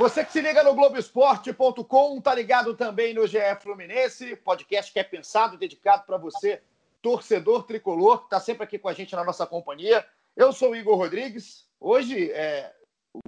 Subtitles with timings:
[0.00, 5.04] Você que se liga no Globoesporte.com, tá ligado também no GE Fluminense, podcast que é
[5.04, 6.62] pensado e dedicado para você,
[7.02, 10.02] torcedor tricolor, que tá sempre aqui com a gente na nossa companhia.
[10.34, 11.68] Eu sou o Igor Rodrigues.
[11.78, 12.72] Hoje é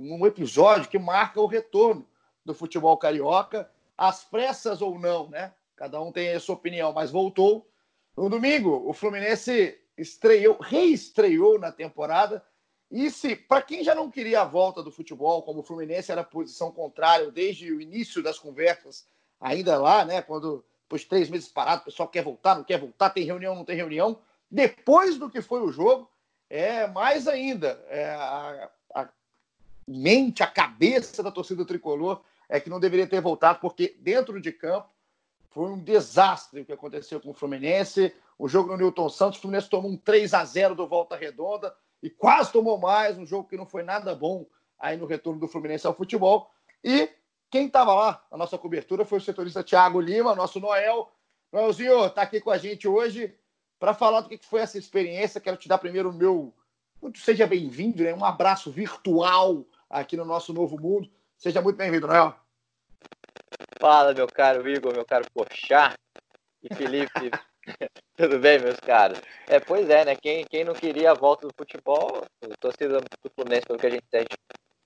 [0.00, 2.08] um episódio que marca o retorno
[2.42, 5.52] do futebol carioca, às pressas ou não, né?
[5.76, 7.68] Cada um tem a sua opinião, mas voltou.
[8.16, 12.42] No domingo, o Fluminense estreou, reestreou na temporada
[12.92, 16.22] e se, para quem já não queria a volta do futebol, como o Fluminense era
[16.22, 19.06] posição contrária desde o início das conversas,
[19.40, 22.78] ainda lá, né, quando depois de três meses parado, o pessoal quer voltar, não quer
[22.78, 24.18] voltar, tem reunião, não tem reunião.
[24.50, 26.06] Depois do que foi o jogo,
[26.50, 29.08] é mais ainda é, a, a
[29.88, 34.52] mente, a cabeça da torcida tricolor é que não deveria ter voltado, porque dentro de
[34.52, 34.90] campo
[35.48, 38.14] foi um desastre o que aconteceu com o Fluminense.
[38.38, 41.74] O jogo no Newton Santos, o Fluminense tomou um 3 a 0 do Volta Redonda
[42.02, 44.44] e quase tomou mais, um jogo que não foi nada bom
[44.78, 46.50] aí no retorno do Fluminense ao futebol.
[46.82, 47.08] E
[47.48, 51.12] quem estava lá na nossa cobertura foi o setorista Thiago Lima, nosso Noel.
[51.52, 53.36] Noelzinho está aqui com a gente hoje
[53.78, 55.40] para falar do que foi essa experiência.
[55.40, 56.52] Quero te dar primeiro o meu.
[57.00, 58.14] Muito seja bem-vindo, né?
[58.14, 61.08] um abraço virtual aqui no nosso novo mundo.
[61.36, 62.34] Seja muito bem-vindo, Noel.
[63.80, 65.94] Fala, meu caro Igor, meu caro Pochá
[66.62, 67.30] e Felipe.
[68.16, 69.20] Tudo bem, meus caros?
[69.48, 70.16] É, pois é, né?
[70.16, 73.90] Quem, quem não queria a volta do futebol, a torcida do Fluminense, pelo que a
[73.90, 74.36] gente, a gente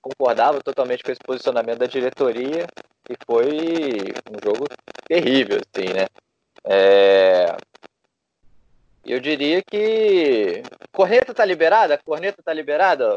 [0.00, 2.66] concordava totalmente com esse posicionamento da diretoria
[3.08, 4.66] e foi um jogo
[5.06, 6.06] terrível, assim, né?
[6.64, 7.56] É...
[9.04, 10.62] Eu diria que.
[10.92, 11.96] Corneta tá liberada?
[11.98, 13.16] Corneta tá liberada?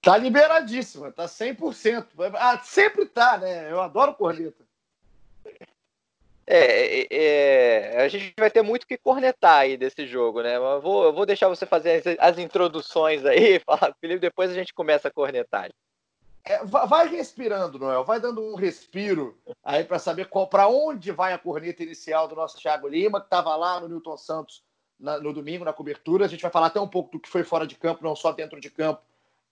[0.00, 2.06] Tá liberadíssima, tá 100%.
[2.34, 3.70] Ah, sempre tá, né?
[3.70, 4.64] Eu adoro corneta.
[6.50, 10.56] É, é, é, a gente vai ter muito que cornetar aí desse jogo, né?
[10.56, 14.72] Eu vou, vou deixar você fazer as, as introduções aí, falar, Felipe, depois a gente
[14.72, 15.68] começa a cornetar.
[16.42, 21.38] É, vai respirando, Noel, vai dando um respiro aí para saber para onde vai a
[21.38, 24.64] corneta inicial do nosso Thiago Lima, que estava lá no Newton Santos
[24.98, 26.24] na, no domingo na cobertura.
[26.24, 28.32] A gente vai falar até um pouco do que foi fora de campo, não só
[28.32, 29.02] dentro de campo,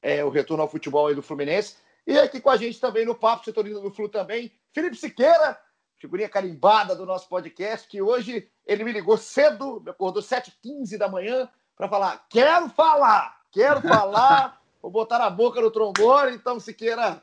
[0.01, 1.77] é, o retorno ao futebol aí do Fluminense.
[2.07, 5.59] E aqui com a gente também no Papo Setorino do Flu também, Felipe Siqueira,
[5.99, 11.09] figurinha carimbada do nosso podcast, que hoje ele me ligou cedo, me acordou 7h15 da
[11.09, 16.35] manhã, para falar: quero falar, quero falar, vou botar a boca no trombone.
[16.35, 17.23] Então, Siqueira,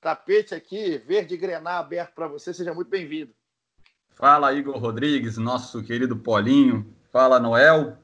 [0.00, 3.32] tapete aqui, verde grená aberto para você, seja muito bem-vindo.
[4.14, 6.86] Fala, Igor Rodrigues, nosso querido Polinho.
[7.10, 7.98] Fala, Noel.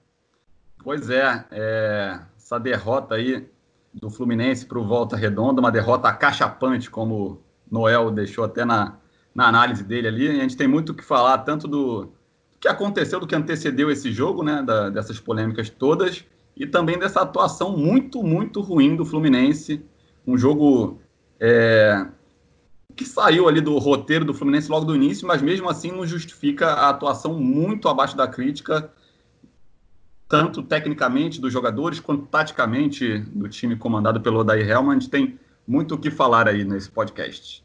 [0.83, 3.49] Pois é, é essa derrota aí
[3.93, 8.99] do Fluminense para o Volta Redonda, uma derrota acachapante, como Noel deixou até na,
[9.35, 10.29] na análise dele ali.
[10.29, 13.91] A gente tem muito o que falar, tanto do, do que aconteceu, do que antecedeu
[13.91, 16.25] esse jogo, né, da, dessas polêmicas todas,
[16.57, 19.83] e também dessa atuação muito, muito ruim do Fluminense.
[20.27, 21.01] Um jogo
[21.39, 22.07] é,
[22.95, 26.67] que saiu ali do roteiro do Fluminense logo do início, mas mesmo assim não justifica
[26.67, 28.93] a atuação muito abaixo da crítica,
[30.29, 34.97] tanto tecnicamente dos jogadores quanto taticamente do time comandado pelo Odair Helman.
[34.97, 37.65] A gente tem muito o que falar aí nesse podcast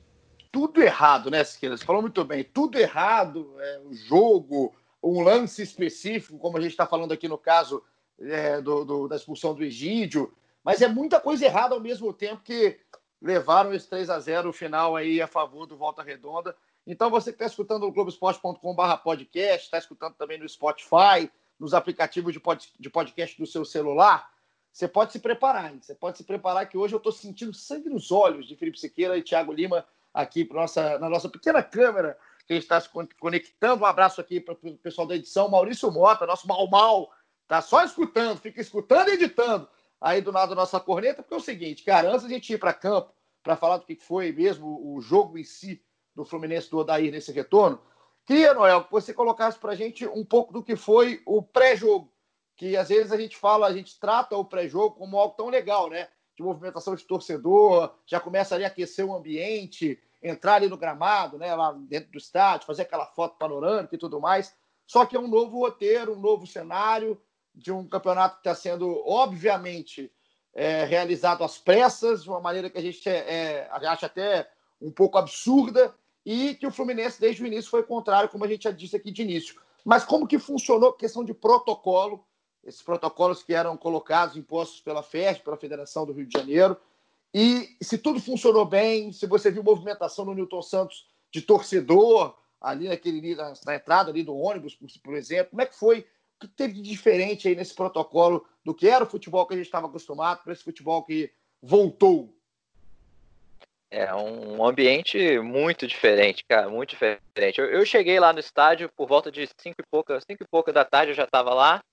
[0.56, 1.76] tudo errado, né, Siqueira?
[1.76, 4.74] Você falou muito bem, tudo errado, é, o jogo,
[5.04, 7.84] um lance específico, como a gente está falando aqui no caso
[8.18, 10.34] é, do, do, da expulsão do Egídio,
[10.64, 12.80] mas é muita coisa errada ao mesmo tempo que
[13.22, 16.56] levaram esse 3 a 0 final aí a favor do Volta Redonda.
[16.88, 21.30] Então você que está escutando no globoesporte.com.br podcast, está escutando também no Spotify,
[21.60, 24.32] nos aplicativos de, pod, de podcast do seu celular,
[24.72, 25.80] você pode se preparar, hein?
[25.82, 29.18] você pode se preparar que hoje eu estou sentindo sangue nos olhos de Felipe Siqueira
[29.18, 29.86] e Thiago Lima
[30.16, 32.18] aqui nossa, na nossa pequena câmera
[32.48, 32.90] que está se
[33.20, 33.84] conectando.
[33.84, 37.12] Um abraço aqui para o pessoal da edição, Maurício Mota, nosso mal mal,
[37.48, 39.68] tá só escutando, fica escutando e editando
[40.00, 42.58] aí do lado da nossa corneta, porque é o seguinte, cara, antes a gente ir
[42.58, 43.14] para campo
[43.44, 45.84] para falar do que foi mesmo o jogo em si
[46.16, 47.82] do Fluminense do Odair nesse retorno,
[48.26, 52.12] queria, Noel, que você colocasse para a gente um pouco do que foi o pré-jogo,
[52.56, 55.90] que às vezes a gente fala, a gente trata o pré-jogo como algo tão legal,
[55.90, 56.08] né?
[56.36, 61.38] De movimentação de torcedor, já começa ali a aquecer o ambiente, entrar ali no gramado,
[61.38, 64.54] né, lá dentro do estádio, fazer aquela foto panorâmica e tudo mais.
[64.86, 67.20] Só que é um novo roteiro, um novo cenário
[67.54, 70.12] de um campeonato que está sendo, obviamente,
[70.54, 74.50] é, realizado às pressas, de uma maneira que a gente é, é, acha até
[74.82, 75.96] um pouco absurda,
[76.26, 79.12] e que o Fluminense, desde o início, foi contrário, como a gente já disse aqui
[79.12, 79.56] de início.
[79.84, 82.26] Mas como que funcionou a questão de protocolo,
[82.66, 86.78] esses protocolos que eram colocados, impostos pela FED, pela Federação do Rio de Janeiro,
[87.34, 92.88] e se tudo funcionou bem, se você viu movimentação no Newton Santos de torcedor, ali
[92.88, 96.06] naquele, na, na entrada ali do ônibus, por, por exemplo, como é que foi o
[96.40, 99.66] que teve de diferente aí nesse protocolo do que era o futebol que a gente
[99.66, 102.34] estava acostumado para esse futebol que voltou?
[103.92, 107.60] É um ambiente muito diferente, cara, muito diferente.
[107.60, 110.74] Eu, eu cheguei lá no estádio por volta de cinco e pouca, cinco e pouca
[110.74, 111.84] da tarde, eu já estava lá,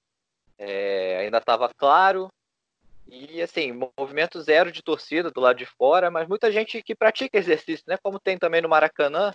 [0.59, 2.29] é, ainda estava claro,
[3.07, 7.39] e assim, movimento zero de torcida do lado de fora, mas muita gente que pratica
[7.39, 7.97] exercício, né?
[8.03, 9.33] Como tem também no Maracanã,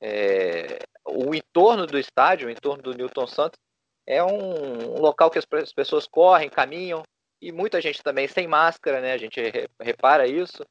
[0.00, 3.58] é, o entorno do estádio, o entorno do Newton Santos,
[4.06, 7.02] é um, local que as, as, pessoas correm, caminham,
[7.40, 9.12] e muita gente também sem máscara, né?
[9.12, 9.40] A gente
[9.78, 10.64] repara isso.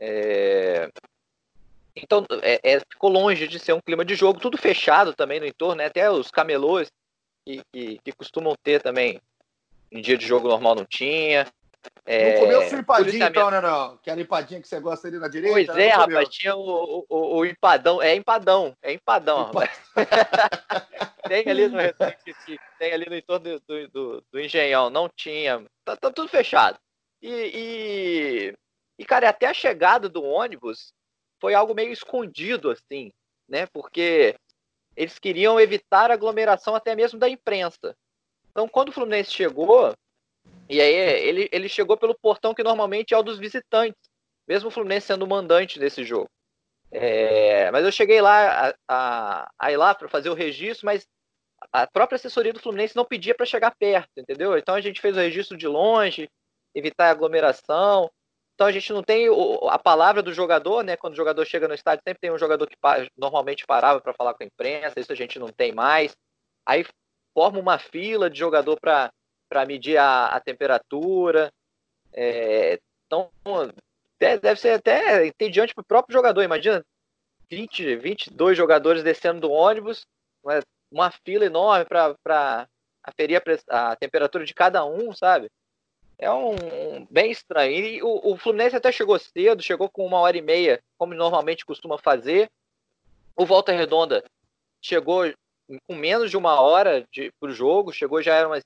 [0.00, 0.88] É...
[1.94, 5.46] Então, é, é, ficou longe de ser um clima de jogo, tudo fechado também no
[5.46, 5.86] entorno, né?
[5.86, 6.88] Até os camelôs
[7.44, 9.20] que, que, que costumam ter também
[9.90, 11.46] em dia de jogo normal não tinha.
[12.06, 13.92] É, não comeu sua empadinha, então, né, não?
[13.94, 15.72] Aquela empadinha que você gosta ali na direita?
[15.72, 18.02] Pois é, rapaz, tinha o, o, o, empadão.
[18.02, 19.68] É empadão, é empadão, Empa...
[21.28, 21.78] tem ali no
[22.78, 25.64] tem ali no entorno do, do, do Engenhão, não tinha.
[25.84, 26.78] Tá, tá tudo fechado.
[27.22, 28.54] E, e,
[28.98, 30.92] e, cara, até a chegada do ônibus
[31.40, 33.10] foi algo meio escondido, assim,
[33.48, 33.66] né?
[33.66, 34.34] Porque
[34.96, 37.96] eles queriam evitar aglomeração até mesmo da imprensa.
[38.50, 39.92] Então, quando o Fluminense chegou,
[40.68, 44.00] e aí ele, ele chegou pelo portão que normalmente é o dos visitantes,
[44.46, 46.30] mesmo o Fluminense sendo o mandante desse jogo.
[46.90, 51.06] É, mas eu cheguei lá a, a, a ir lá para fazer o registro, mas
[51.72, 54.56] a própria assessoria do Fluminense não pedia para chegar perto, entendeu?
[54.56, 56.28] Então a gente fez o registro de longe,
[56.74, 58.10] evitar aglomeração.
[58.54, 59.26] Então a gente não tem
[59.68, 60.96] a palavra do jogador, né?
[60.96, 62.76] Quando o jogador chega no estádio, sempre tem um jogador que
[63.16, 66.16] normalmente parava para falar com a imprensa, isso a gente não tem mais.
[66.64, 66.86] Aí
[67.34, 71.52] forma uma fila de jogador para medir a, a temperatura.
[72.12, 73.30] É, então,
[74.18, 76.42] deve ser até entediante para o próprio jogador.
[76.42, 76.84] Imagina
[77.50, 80.06] 20, 22 jogadores descendo do ônibus,
[80.42, 80.60] uma,
[80.90, 82.68] uma fila enorme para
[83.02, 85.50] aferir a, a, temperatura de cada um, sabe?
[86.18, 87.72] É um, um bem estranho.
[87.72, 91.64] E o, o, Fluminense até chegou cedo, chegou com uma hora e meia, como normalmente
[91.64, 92.48] costuma fazer.
[93.36, 94.24] O Volta Redonda
[94.82, 95.24] chegou
[95.88, 97.06] com menos de uma hora
[97.40, 98.62] para o jogo, chegou já era umas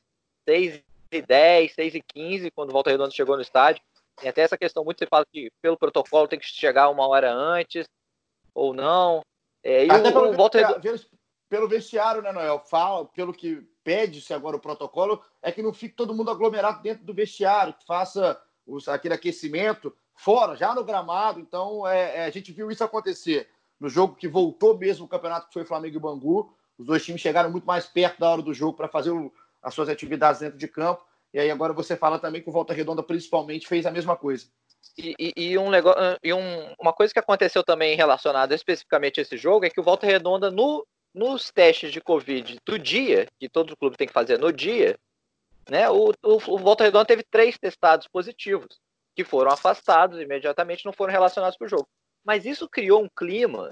[0.48, 3.82] 6 e 10, 6 e 15, quando o Volta Redonda chegou no estádio.
[4.16, 7.32] Tem até essa questão, muito você fala que pelo protocolo tem que chegar uma hora
[7.32, 7.86] antes,
[8.54, 9.22] ou não.
[9.62, 11.00] É, e até o, pelo, Volta Redonda...
[11.48, 12.58] pelo vestiário, né, Noel?
[12.58, 17.06] Fala, pelo que pede-se agora o protocolo, é que não fique todo mundo aglomerado dentro
[17.06, 21.40] do vestiário, que faça os, aquele aquecimento fora, já no gramado.
[21.40, 23.48] Então, é, é, a gente viu isso acontecer
[23.80, 26.54] no jogo que voltou mesmo o campeonato, que foi Flamengo e Bangu.
[26.76, 29.32] Os dois times chegaram muito mais perto da hora do jogo para fazer o,
[29.62, 31.02] as suas atividades dentro de campo.
[31.32, 34.48] E aí agora você fala também que o Volta Redonda principalmente fez a mesma coisa.
[34.98, 39.22] E, e, e um negócio, e um, uma coisa que aconteceu também relacionada especificamente a
[39.22, 43.48] esse jogo é que o Volta Redonda no, nos testes de Covid do dia, que
[43.48, 44.98] todo clube tem que fazer no dia,
[45.68, 48.80] né, o, o, o Volta Redonda teve três testados positivos,
[49.14, 51.88] que foram afastados imediatamente, não foram relacionados para o jogo.
[52.24, 53.70] Mas isso criou um clima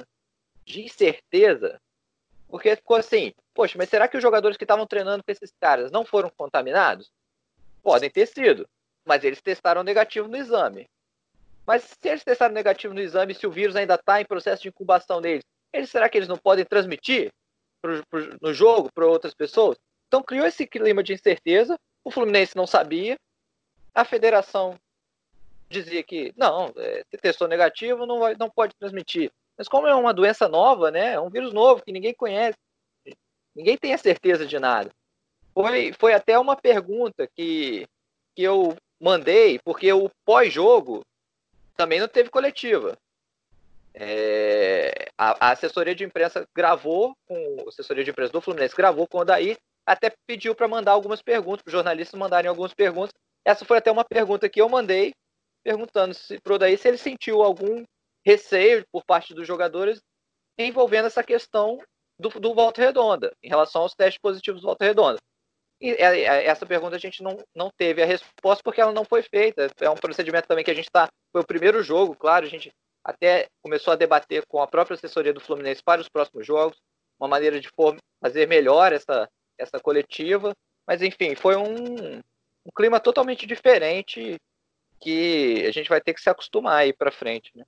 [0.65, 1.81] de incerteza
[2.49, 5.91] porque ficou assim, poxa, mas será que os jogadores que estavam treinando com esses caras
[5.91, 7.11] não foram contaminados?
[7.83, 8.69] Podem ter sido,
[9.05, 10.89] mas eles testaram negativo no exame.
[11.67, 14.69] Mas se eles testaram negativo no exame, se o vírus ainda está em processo de
[14.69, 15.45] incubação deles,
[15.77, 17.31] eles, será que eles não podem transmitir
[17.83, 19.77] pro, pro, no jogo para outras pessoas?
[20.09, 21.79] Então criou esse clima de incerteza.
[22.05, 23.17] O Fluminense não sabia.
[23.95, 24.79] A federação
[25.69, 29.31] dizia que não, é, se testou negativo, não, vai, não pode transmitir.
[29.57, 31.15] Mas como é uma doença nova, né?
[31.15, 32.59] É um vírus novo que ninguém conhece.
[33.55, 34.91] Ninguém tem a certeza de nada.
[35.55, 37.87] Foi, foi até uma pergunta que,
[38.35, 41.03] que eu mandei, porque o pós-jogo
[41.75, 42.97] também não teve coletiva.
[43.99, 49.09] É, a, a, assessoria de imprensa gravou, com, a assessoria de imprensa do Fluminense gravou
[49.09, 53.13] com o Daí, até pediu para mandar algumas perguntas, para os jornalistas mandarem algumas perguntas.
[53.45, 55.13] Essa foi até uma pergunta que eu mandei,
[55.65, 57.85] perguntando para o Daí se ele sentiu algum
[58.25, 60.01] receio por parte dos jogadores
[60.59, 61.79] envolvendo essa questão
[62.19, 65.19] do, do Volta Redonda, em relação aos testes positivos do Volta Redonda.
[65.81, 69.05] E é, é, essa pergunta a gente não, não teve a resposta porque ela não
[69.05, 69.71] foi feita.
[69.81, 71.09] É um procedimento também que a gente está.
[71.33, 72.71] Foi o primeiro jogo, claro, a gente
[73.07, 76.77] até começou a debater com a própria assessoria do Fluminense para os próximos jogos,
[77.21, 77.71] uma maneira de
[78.21, 80.53] fazer melhor essa, essa coletiva.
[80.85, 84.37] Mas, enfim, foi um, um clima totalmente diferente
[85.01, 87.65] que a gente vai ter que se acostumar aí para frente, né?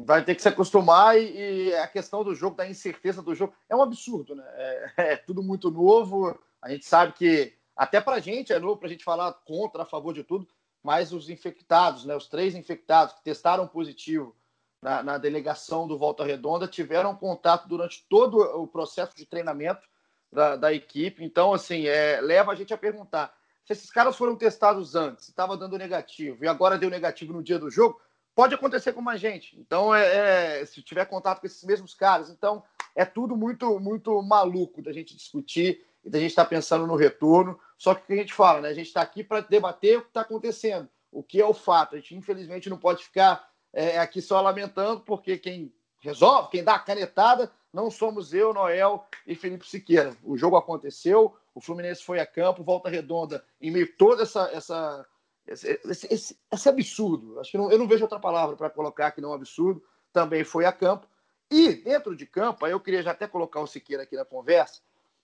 [0.00, 3.54] Vai ter que se acostumar e, e, a questão do jogo, da incerteza do jogo,
[3.68, 4.44] é um absurdo, né?
[4.56, 6.36] É, é tudo muito novo.
[6.60, 9.84] A gente sabe que até para a gente é novo para a gente falar contra,
[9.84, 10.48] a favor de tudo,
[10.82, 12.16] mas os infectados, né?
[12.16, 14.34] Os três infectados que testaram positivo
[14.82, 19.86] na, na delegação do Volta Redonda tiveram contato durante todo o processo de treinamento
[20.32, 21.24] da, da equipe.
[21.24, 23.34] Então, assim, é, leva a gente a perguntar
[23.64, 27.58] se esses caras foram testados antes, estava dando negativo e agora deu negativo no dia
[27.58, 28.00] do jogo,
[28.34, 29.56] pode acontecer com mais gente.
[29.58, 32.62] Então, é, é, se tiver contato com esses mesmos caras, então
[32.96, 36.96] é tudo muito muito maluco da gente discutir e da gente estar tá pensando no
[36.96, 37.58] retorno.
[37.76, 38.68] Só que o que a gente fala, né?
[38.70, 41.94] A gente está aqui para debater o que está acontecendo, o que é o fato.
[41.94, 46.74] A gente, infelizmente, não pode ficar é, aqui só lamentando, porque quem resolve, quem dá
[46.74, 50.16] a canetada, não somos eu, Noel e Felipe Siqueira.
[50.24, 54.50] O jogo aconteceu, o Fluminense foi a campo, volta redonda, em meio a toda essa,
[54.52, 55.06] essa
[55.46, 57.38] esse, esse, esse, absurdo.
[57.40, 59.82] Acho que não, eu não vejo outra palavra para colocar que não absurdo.
[60.12, 61.06] Também foi a campo.
[61.50, 64.80] E dentro de campo, eu queria já até colocar o Siqueira aqui na conversa,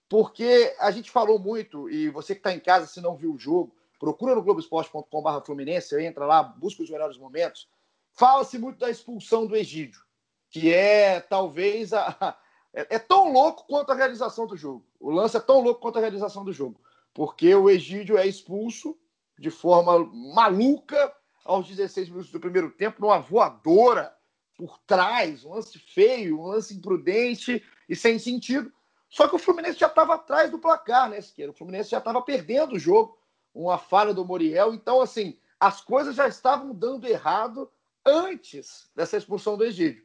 [0.09, 3.39] porque a gente falou muito, e você que está em casa, se não viu o
[3.39, 7.69] jogo, procura no Globoesporte.com.br Fluminense, entra lá, busca os melhores momentos.
[8.17, 10.01] Fala-se muito da expulsão do Egídio,
[10.49, 12.35] que é talvez a,
[12.73, 14.83] é, tão louco quanto a realização do jogo.
[14.99, 16.81] O lance é tão louco quanto a realização do jogo.
[17.13, 18.97] Porque o Egídio é expulso
[19.37, 19.99] de forma
[20.33, 21.13] maluca
[21.45, 24.11] aos 16 minutos do primeiro tempo, numa voadora
[24.57, 28.73] por trás, um lance feio, um lance imprudente e sem sentido.
[29.07, 31.51] Só que o Fluminense já estava atrás do placar, né, Siqueira?
[31.51, 33.15] O Fluminense já estava perdendo o jogo,
[33.53, 34.73] uma falha do Moriel.
[34.73, 37.69] Então, assim, as coisas já estavam dando errado
[38.07, 40.03] antes dessa expulsão do Egídio.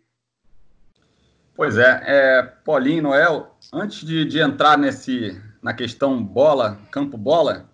[1.54, 7.70] Pois é, é Paulinho Noel, antes de, de entrar nesse, na questão bola, campo bola,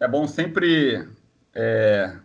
[0.00, 1.08] é bom sempre
[1.54, 2.16] é,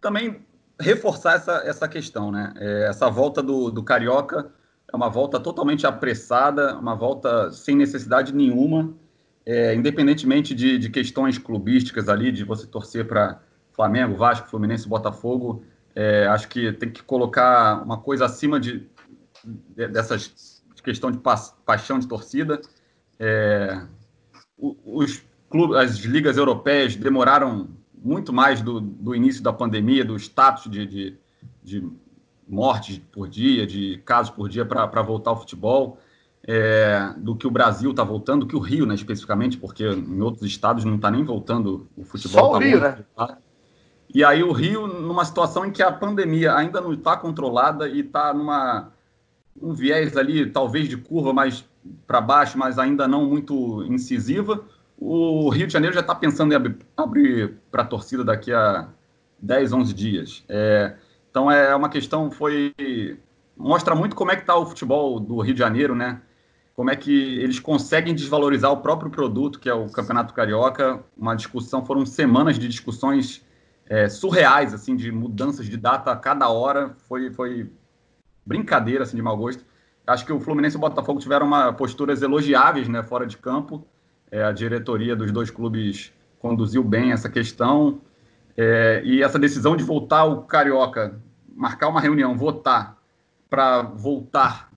[0.00, 0.44] também
[0.78, 2.52] reforçar essa, essa questão, né?
[2.56, 4.50] É, essa volta do, do Carioca
[4.92, 8.94] é uma volta totalmente apressada, uma volta sem necessidade nenhuma,
[9.44, 13.40] é, independentemente de, de, questões clubísticas ali, de você torcer para
[13.72, 15.64] Flamengo, Vasco, Fluminense, Botafogo.
[15.98, 18.86] É, acho que tem que colocar uma coisa acima de,
[19.42, 21.34] de dessas de questão de pa,
[21.64, 22.60] paixão de torcida.
[23.18, 23.80] É,
[24.58, 30.70] os clubes, as ligas europeias demoraram muito mais do, do início da pandemia, do status
[30.70, 31.18] de, de,
[31.62, 31.90] de
[32.46, 35.98] mortes por dia, de casos por dia para voltar ao futebol,
[36.46, 40.20] é, do que o Brasil está voltando, do que o Rio, né, especificamente, porque em
[40.20, 42.40] outros estados não está nem voltando o futebol.
[42.40, 42.98] Só o tá Rio, né?
[44.12, 48.00] E aí o Rio, numa situação em que a pandemia ainda não está controlada e
[48.00, 48.92] está numa
[49.60, 51.64] um viés ali, talvez de curva mais
[52.06, 54.62] para baixo, mas ainda não muito incisiva,
[54.98, 58.88] o Rio de Janeiro já está pensando em abrir, abrir para a torcida daqui a
[59.38, 60.44] 10, 11 dias.
[60.48, 60.94] É,
[61.30, 62.74] então é uma questão, foi
[63.56, 66.20] mostra muito como é que está o futebol do Rio de Janeiro, né?
[66.74, 71.02] Como é que eles conseguem desvalorizar o próprio produto, que é o Campeonato Carioca.
[71.16, 73.42] Uma discussão, foram semanas de discussões
[73.88, 76.94] é, surreais, assim, de mudanças de data a cada hora.
[77.08, 77.70] Foi, foi
[78.44, 79.64] brincadeira, assim, de mau gosto.
[80.06, 83.86] Acho que o Fluminense e o Botafogo tiveram uma posturas elogiáveis, né, fora de campo.
[84.30, 88.00] É, a diretoria dos dois clubes conduziu bem essa questão.
[88.56, 91.20] É, e essa decisão de voltar o Carioca,
[91.54, 92.96] marcar uma reunião, votar
[93.50, 94.70] para voltar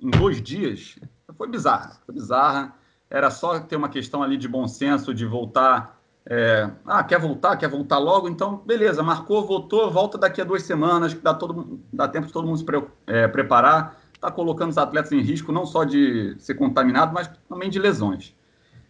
[0.00, 0.98] em dois dias,
[1.36, 1.98] foi bizarra.
[2.04, 2.74] Foi bizarra.
[3.10, 5.97] Era só ter uma questão ali de bom senso, de voltar.
[6.30, 7.56] É, ah, quer voltar?
[7.56, 8.28] Quer voltar logo?
[8.28, 12.32] Então, beleza, marcou, voltou, volta daqui a duas semanas, que dá, todo, dá tempo de
[12.32, 13.98] todo mundo se pre, é, preparar.
[14.12, 18.34] Está colocando os atletas em risco, não só de ser contaminado, mas também de lesões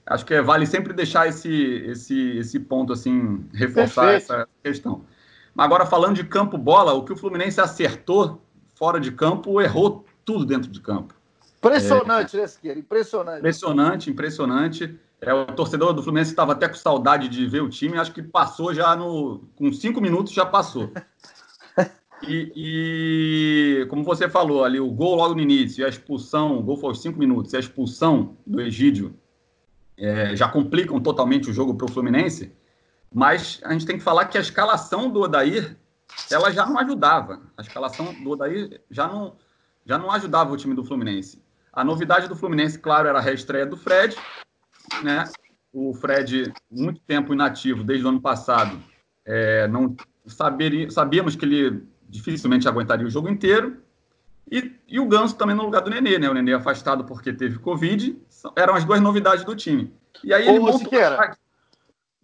[0.09, 1.52] acho que é, vale sempre deixar esse,
[1.87, 4.33] esse, esse ponto, assim, reforçar Perfeito.
[4.33, 5.04] essa questão.
[5.54, 8.40] Mas agora, falando de campo-bola, o que o Fluminense acertou
[8.75, 11.14] fora de campo, errou tudo dentro de campo.
[11.59, 12.78] Impressionante, é, né, Siqueira?
[12.78, 13.38] Impressionante.
[13.38, 15.00] Impressionante, impressionante.
[15.21, 18.23] É, o torcedor do Fluminense estava até com saudade de ver o time, acho que
[18.23, 19.49] passou já no.
[19.57, 20.93] Com cinco minutos já passou.
[22.27, 22.53] E,
[23.83, 26.89] e, como você falou ali, o gol logo no início, a expulsão, o gol foi
[26.89, 29.15] aos cinco minutos, e a expulsão do Egídio
[29.97, 32.53] é, já complicam totalmente o jogo para o Fluminense,
[33.13, 35.77] mas a gente tem que falar que a escalação do Odair
[36.31, 37.41] ela já não ajudava.
[37.57, 39.37] A escalação do Odair já não,
[39.85, 41.43] já não ajudava o time do Fluminense.
[41.73, 44.17] A novidade do Fluminense, claro, era a reestreia do Fred,
[45.02, 45.25] né?
[45.73, 48.78] O Fred, muito tempo inativo desde o ano passado,
[49.25, 49.95] é, não
[50.26, 53.83] saberia, sabíamos que ele dificilmente aguentaria o jogo inteiro.
[54.50, 56.28] E, e o Ganso também no lugar do Nenê, né?
[56.28, 58.16] O Nenê afastado porque teve Covid.
[58.57, 59.92] Eram as duas novidades do time.
[60.25, 61.37] E aí ele Ô, Siqueira,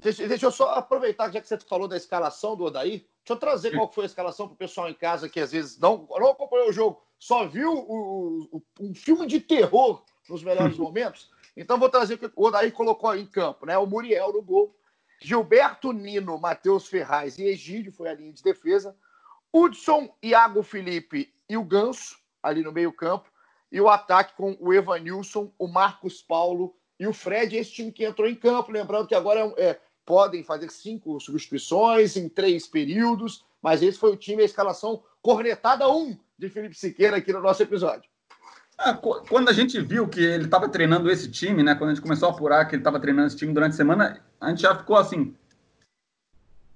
[0.04, 3.36] Deixa, deixa eu só aproveitar, já que você falou da escalação do Odair, deixa eu
[3.36, 6.30] trazer qual foi a escalação para o pessoal em casa que às vezes não, não
[6.30, 11.30] acompanhou o jogo, só viu o, o, um filme de terror nos melhores momentos.
[11.56, 13.78] Então vou trazer o que o Odair colocou em campo, né?
[13.78, 14.76] O Muriel no gol,
[15.20, 18.96] Gilberto Nino, Matheus Ferraz e Egídio foi a linha de defesa,
[19.52, 23.30] Hudson, Iago Felipe e o Ganso ali no meio-campo,
[23.70, 28.04] e o ataque com o Evanilson, o Marcos Paulo e o Fred, esse time que
[28.04, 28.70] entrou em campo.
[28.70, 34.12] Lembrando que agora é, é, podem fazer cinco substituições em três períodos, mas esse foi
[34.12, 38.10] o time, a escalação cornetada 1 de Felipe Siqueira aqui no nosso episódio.
[38.78, 41.74] Ah, quando a gente viu que ele estava treinando esse time, né?
[41.74, 44.20] Quando a gente começou a apurar que ele estava treinando esse time durante a semana,
[44.40, 45.34] a gente já ficou assim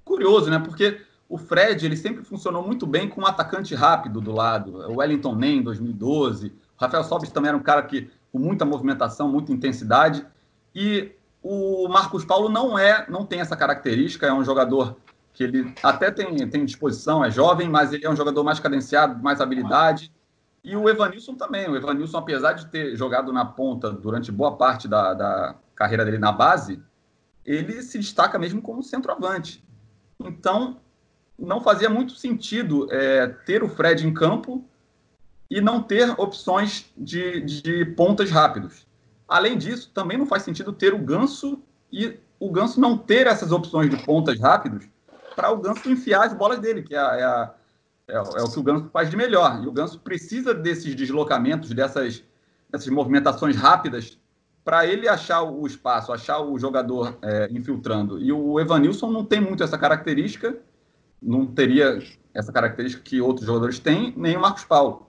[0.04, 0.58] curioso, né?
[0.58, 4.78] Porque o Fred ele sempre funcionou muito bem com um atacante rápido do lado.
[4.90, 8.64] O Wellington Nem em 2012, o Rafael Sobis também era um cara que com muita
[8.64, 10.24] movimentação, muita intensidade.
[10.74, 11.12] E
[11.42, 14.96] o Marcos Paulo não é, não tem essa característica, é um jogador
[15.32, 19.22] que ele até tem, tem disposição, é jovem, mas ele é um jogador mais cadenciado,
[19.22, 20.12] mais habilidade.
[20.68, 21.66] E o Evanilson também.
[21.66, 26.18] O Evanilson, apesar de ter jogado na ponta durante boa parte da, da carreira dele
[26.18, 26.82] na base,
[27.42, 29.64] ele se destaca mesmo como centroavante.
[30.20, 30.78] Então,
[31.38, 34.62] não fazia muito sentido é, ter o Fred em campo
[35.50, 38.86] e não ter opções de, de pontas rápidos.
[39.26, 43.52] Além disso, também não faz sentido ter o Ganso e o Ganso não ter essas
[43.52, 44.86] opções de pontas rápidos
[45.34, 47.54] para o Ganso enfiar as bolas dele, que é, é, a,
[48.08, 49.62] é, é, o que o Ganso faz de melhor.
[49.62, 52.24] E o Ganso precisa desses deslocamentos, dessas,
[52.70, 54.18] dessas movimentações rápidas
[54.64, 58.20] para ele achar o espaço, achar o jogador é, infiltrando.
[58.20, 60.56] E o Evanilson não tem muito essa característica,
[61.22, 61.98] não teria
[62.34, 65.08] essa característica que outros jogadores têm, nem o Marcos Paulo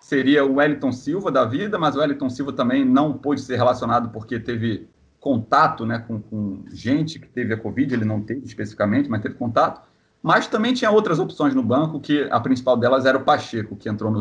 [0.00, 4.08] seria o Wellington Silva da vida, mas o Wellington Silva também não pôde ser relacionado
[4.08, 4.88] porque teve
[5.20, 9.34] contato né, com, com, gente que teve a Covid, ele não teve especificamente, mas teve
[9.34, 9.82] contato.
[10.22, 13.88] Mas também tinha outras opções no banco, que a principal delas era o Pacheco, que
[13.88, 14.20] entrou no,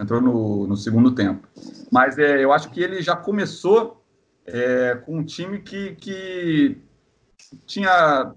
[0.00, 1.46] entrou no, no segundo tempo.
[1.90, 4.02] Mas é, eu acho que ele já começou
[4.46, 6.78] é, com um time que, que
[7.66, 8.34] tinha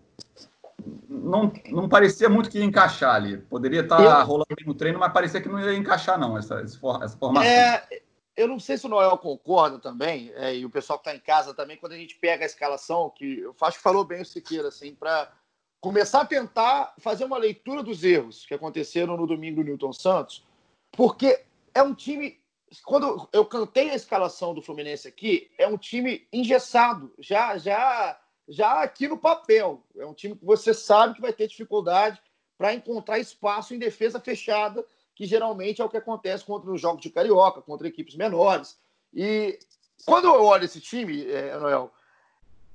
[1.09, 3.37] não, não parecia muito que ia encaixar ali.
[3.37, 4.25] Poderia estar tá eu...
[4.25, 6.77] rolando no treino, mas parecia que não ia encaixar, não, essa, essa
[7.17, 7.43] formação.
[7.43, 7.83] É,
[8.35, 11.21] eu não sei se o Noel concorda também, é, e o pessoal que está em
[11.21, 14.25] casa também, quando a gente pega a escalação, que eu acho que falou bem o
[14.25, 15.31] Siqueira, assim, para
[15.79, 20.45] começar a tentar fazer uma leitura dos erros que aconteceram no domingo do Newton Santos,
[20.91, 22.39] porque é um time.
[22.83, 28.81] Quando eu cantei a escalação do Fluminense aqui, é um time engessado, já, já já
[28.81, 29.83] aqui no papel.
[29.95, 32.21] É um time que você sabe que vai ter dificuldade
[32.57, 37.01] para encontrar espaço em defesa fechada, que geralmente é o que acontece contra os jogos
[37.01, 38.79] de carioca, contra equipes menores.
[39.13, 39.59] E
[40.05, 41.91] quando eu olho esse time, é, Noel,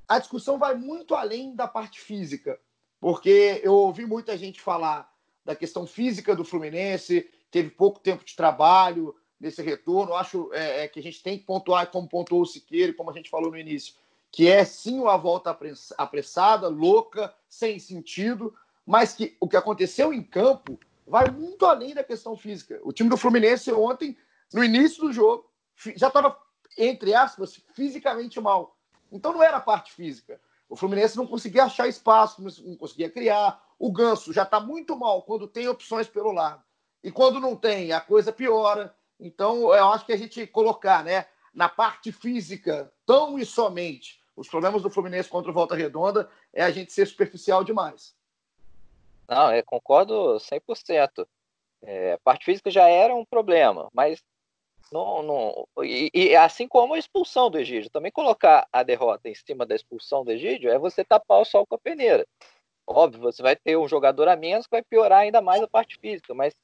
[0.07, 2.61] a discussão vai muito além da parte física,
[3.03, 5.13] porque eu ouvi muita gente falar
[5.45, 10.15] da questão física do Fluminense, teve pouco tempo de trabalho nesse retorno.
[10.15, 13.13] Acho é, é, que a gente tem que pontuar, como pontuou o Siqueira, como a
[13.13, 13.95] gente falou no início,
[14.31, 15.51] que é sim uma volta
[15.99, 18.55] apressada, louca, sem sentido,
[18.87, 22.81] mas que o que aconteceu em campo vai muito além da questão física.
[22.85, 24.17] O time do Fluminense ontem,
[24.55, 25.51] no início do jogo,
[25.97, 26.41] já estava,
[26.79, 28.77] entre aspas, fisicamente mal.
[29.11, 30.41] Então não era a parte física.
[30.73, 33.63] O Fluminense não conseguia achar espaço, não conseguia criar.
[33.79, 36.63] O Ganso já está muito mal quando tem opções pelo lado.
[37.05, 38.97] E quando não tem, a coisa piora.
[39.21, 44.49] Então, eu acho que a gente colocar né, na parte física, tão e somente, os
[44.49, 48.15] problemas do Fluminense contra o Volta Redonda é a gente ser superficial demais.
[49.29, 51.27] Não, eu concordo 100%.
[51.83, 54.25] É, a parte física já era um problema, mas
[54.91, 59.35] não, não e, e, assim como a expulsão do Egídio, também colocar a derrota em
[59.35, 62.27] cima da expulsão do Egídio é você tapar o sol com a peneira.
[62.87, 65.99] Óbvio, você vai ter um jogador a menos que vai piorar ainda mais a parte
[65.99, 66.55] física, mas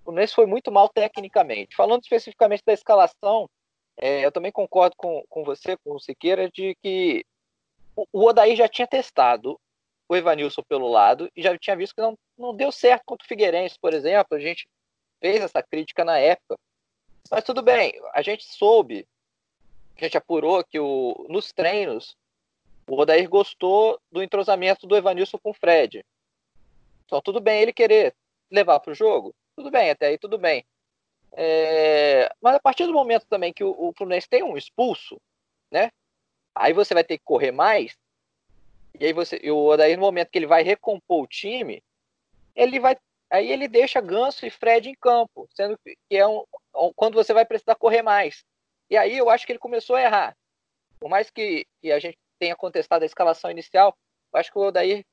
[0.00, 1.76] o Fluminense foi muito mal tecnicamente.
[1.76, 3.48] Falando especificamente da escalação,
[3.96, 7.24] é, eu também concordo com, com você, com o Siqueira, de que
[7.94, 9.58] o, o já tinha testado
[10.08, 13.28] o Evanilson pelo lado e já tinha visto que não, não deu certo contra o
[13.28, 14.36] Figueirense, por exemplo.
[14.36, 14.66] A gente
[15.20, 16.56] fez essa crítica na época.
[17.30, 19.06] Mas tudo bem, a gente soube,
[19.96, 22.16] a gente apurou que o, nos treinos
[22.88, 26.04] o Odair gostou do entrosamento do Evanilson com o Fred.
[27.04, 28.14] Então tudo bem ele querer
[28.50, 30.64] levar para o jogo, tudo bem, até aí tudo bem.
[31.32, 35.20] É, mas a partir do momento também que o, o Fluminense tem um expulso,
[35.70, 35.90] né?
[36.54, 37.96] Aí você vai ter que correr mais.
[38.98, 41.82] E aí você, o daí no momento que ele vai recompor o time,
[42.56, 42.96] ele vai,
[43.30, 47.32] aí ele deixa Ganso e Fred em campo, sendo que é um, um, quando você
[47.32, 48.44] vai precisar correr mais.
[48.90, 50.36] E aí eu acho que ele começou a errar.
[50.98, 53.96] Por mais que, que a gente tenha contestado a escalação inicial,
[54.32, 55.04] Eu acho que o Odair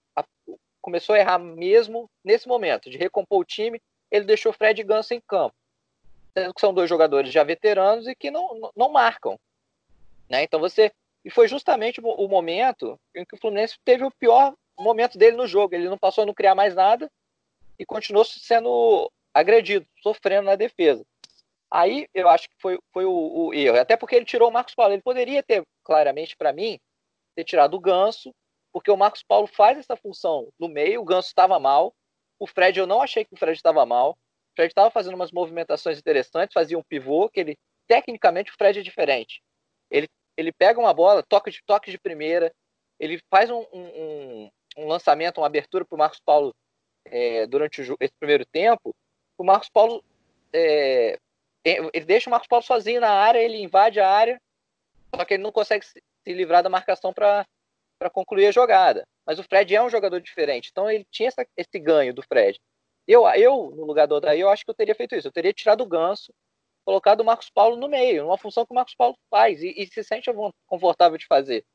[0.82, 5.13] começou a errar mesmo nesse momento, de recompor o time, ele deixou Fred e Ganso
[5.13, 5.56] em campo.
[6.38, 9.39] Sendo que são dois jogadores já veteranos e que não, não marcam.
[10.30, 10.43] Né?
[10.43, 10.91] Então você.
[11.23, 15.47] E foi justamente o momento em que o Fluminense teve o pior momento dele no
[15.47, 15.73] jogo.
[15.73, 17.10] Ele não passou a não criar mais nada
[17.79, 21.05] e continuou sendo agredido, sofrendo na defesa.
[21.71, 23.79] Aí eu acho que foi, foi o, o erro.
[23.79, 24.93] Até porque ele tirou o Marcos Paulo.
[24.93, 26.79] Ele poderia ter, claramente, para mim,
[27.35, 28.33] ter tirado o Ganso,
[28.71, 31.93] porque o Marcos Paulo faz essa função no meio, o Ganso estava mal.
[32.39, 34.11] O Fred, eu não achei que o Fred estava mal.
[34.11, 37.57] O Fred estava fazendo umas movimentações interessantes, fazia um pivô, que ele,
[37.88, 39.41] tecnicamente, o Fred é diferente.
[39.89, 40.07] Ele,
[40.38, 42.53] ele pega uma bola, toque de, toque de primeira,
[42.99, 46.53] ele faz um, um, um lançamento, uma abertura para o Marcos Paulo
[47.05, 48.95] é, durante o, esse primeiro tempo.
[49.37, 50.03] O Marcos Paulo
[50.53, 51.17] é,
[51.65, 54.39] ele deixa o Marcos Paulo sozinho na área, ele invade a área,
[55.13, 57.45] só que ele não consegue se livrar da marcação para
[58.11, 59.03] concluir a jogada.
[59.25, 62.59] Mas o Fred é um jogador diferente, então ele tinha essa, esse ganho do Fred.
[63.07, 65.27] Eu, eu, no lugar do Odair, eu acho que eu teria feito isso.
[65.27, 66.33] Eu teria tirado o Ganso,
[66.83, 69.87] colocado o Marcos Paulo no meio, numa função que o Marcos Paulo faz e, e
[69.87, 70.29] se sente
[70.67, 71.65] confortável de fazer.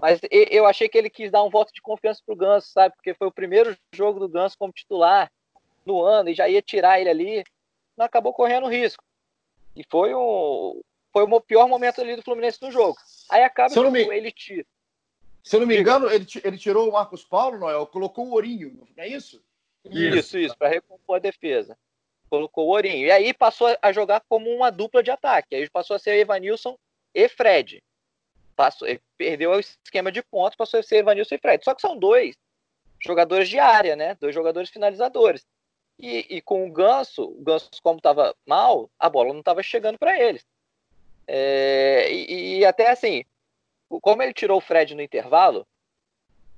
[0.00, 2.94] Mas eu achei que ele quis dar um voto de confiança pro Ganso, sabe?
[2.94, 5.30] Porque foi o primeiro jogo do Ganso como titular
[5.84, 7.44] no ano e já ia tirar ele ali
[7.98, 9.04] acabou correndo risco.
[9.74, 12.96] E foi o, foi o pior momento ali do Fluminense no jogo.
[13.30, 14.00] Aí acaba se me...
[14.00, 14.66] ele tira.
[15.42, 18.86] Se eu não me engano, ele, ele tirou o Marcos Paulo, Noel, colocou o Ourinho,
[18.96, 19.42] não é isso?
[19.84, 21.76] Isso, isso, isso para recompor a defesa.
[22.30, 23.06] Colocou o Ourinho.
[23.06, 25.56] E aí passou a jogar como uma dupla de ataque.
[25.56, 26.78] Aí passou a ser Evanilson
[27.12, 27.82] e Fred.
[28.54, 28.86] Passou,
[29.16, 31.64] perdeu o esquema de pontos, passou a ser Evanilson e Fred.
[31.64, 32.36] Só que são dois
[33.00, 34.14] jogadores de área, né?
[34.16, 35.46] Dois jogadores finalizadores.
[35.98, 39.98] E, e com o Ganso, o Ganso, como estava mal, a bola não estava chegando
[39.98, 40.44] para eles.
[41.26, 43.24] É, e, e, até assim,
[43.88, 45.66] como ele tirou o Fred no intervalo,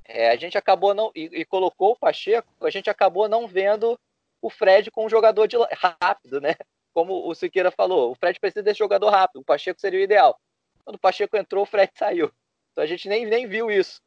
[0.04, 1.10] é, a gente acabou não.
[1.14, 3.98] E, e, colocou o Pacheco, a gente acabou não vendo
[4.40, 5.56] o Fred com um jogador de,
[6.00, 6.54] rápido, né?
[6.92, 10.38] Como o Siqueira falou, o Fred precisa desse jogador rápido, o Pacheco seria o ideal.
[10.84, 12.30] Quando o Pacheco entrou, o Fred saiu.
[12.72, 14.00] Então a gente nem, nem viu isso.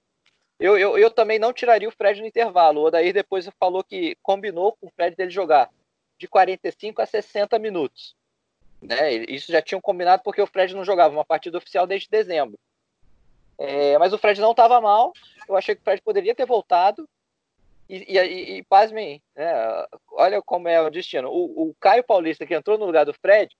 [0.59, 2.81] Eu, eu, eu também não tiraria o Fred no intervalo.
[2.81, 5.69] O Odair depois falou que combinou com o Fred dele jogar
[6.17, 8.15] de 45 a 60 minutos.
[8.81, 9.13] Né?
[9.29, 12.57] Isso já tinham combinado porque o Fred não jogava uma partida oficial desde dezembro.
[13.57, 15.13] É, mas o Fred não estava mal.
[15.47, 17.07] Eu achei que o Fred poderia ter voltado.
[17.89, 19.49] E, e, e pasmem, né?
[20.11, 21.29] olha como é o destino.
[21.29, 23.55] O, o, Caio Paulista, que entrou no lugar do Fred,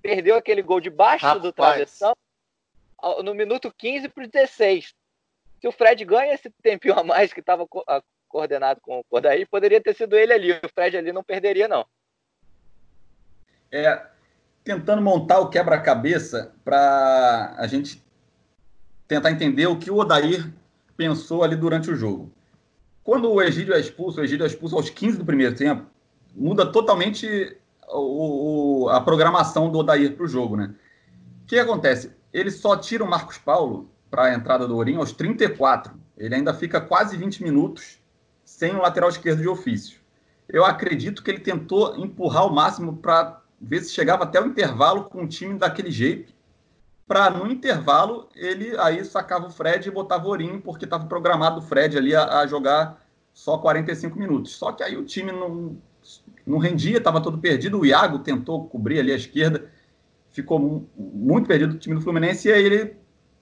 [0.00, 1.42] perdeu aquele gol debaixo Rapaz.
[1.42, 2.14] do travessão
[3.24, 4.94] no minuto 15 para 16
[5.62, 7.84] se o Fred ganha esse tempinho a mais que estava co
[8.28, 10.52] coordenado com o Kodaí, poderia ter sido ele ali.
[10.52, 11.84] O Fred ali não perderia, não.
[13.70, 14.06] É,
[14.64, 18.02] tentando montar o quebra-cabeça para a gente
[19.06, 20.50] tentar entender o que o Odair
[20.96, 22.32] pensou ali durante o jogo.
[23.04, 25.86] Quando o Egídio é expulso, o Egídio é expulso aos 15 do primeiro tempo,
[26.34, 27.54] muda totalmente
[27.86, 30.74] o, o, a programação do Odair para o jogo, né?
[31.42, 32.16] O que acontece?
[32.32, 35.94] Ele só tira o Marcos Paulo para a entrada do Ourinho aos 34.
[36.16, 37.98] Ele ainda fica quase 20 minutos
[38.44, 40.00] sem o lateral esquerdo de ofício.
[40.48, 45.04] Eu acredito que ele tentou empurrar o máximo para ver se chegava até o intervalo
[45.04, 46.32] com o time daquele jeito.
[47.06, 51.60] Para no intervalo ele aí sacava o Fred e botava o Ourinho, porque estava programado
[51.60, 54.56] o Fred ali a, a, jogar só 45 minutos.
[54.56, 55.76] Só que aí o time não,
[56.46, 57.78] não rendia, estava todo perdido.
[57.78, 59.70] O Iago tentou cobrir ali a esquerda,
[60.32, 62.96] ficou muito perdido o time do Fluminense e aí ele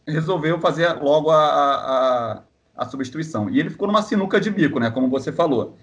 [0.07, 2.43] resolveu fazer logo a, a,
[2.77, 3.49] a, substituição.
[3.49, 4.91] E ele ficou numa sinuca de bico, né?
[4.91, 5.77] Como você falou.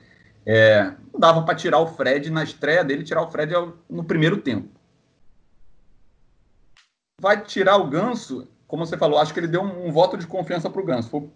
[0.45, 3.53] É, não dava para tirar o Fred na estreia dele, tirar o Fred
[3.89, 4.69] no primeiro tempo.
[7.19, 10.27] Vai tirar o Ganso, como você falou, acho que ele deu um, um voto de
[10.27, 11.09] confiança para o Ganso.
[11.09, 11.31] Foi o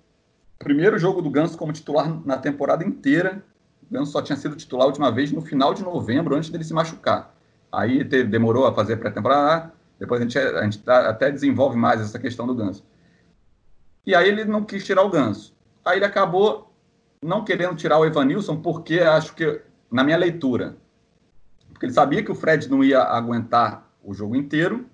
[0.59, 3.43] primeiro jogo do Ganso como titular na temporada inteira.
[3.89, 6.63] O Ganso só tinha sido titular a última vez no final de novembro, antes dele
[6.63, 7.33] se machucar.
[7.71, 12.01] Aí teve, demorou a fazer pré-temporada, depois a gente, a gente tá, até desenvolve mais
[12.01, 12.83] essa questão do ganso.
[14.05, 15.55] E aí ele não quis tirar o ganso.
[15.85, 16.73] Aí ele acabou
[17.23, 20.75] não querendo tirar o Evanilson, porque acho que, na minha leitura,
[21.69, 24.85] porque ele sabia que o Fred não ia aguentar o jogo inteiro,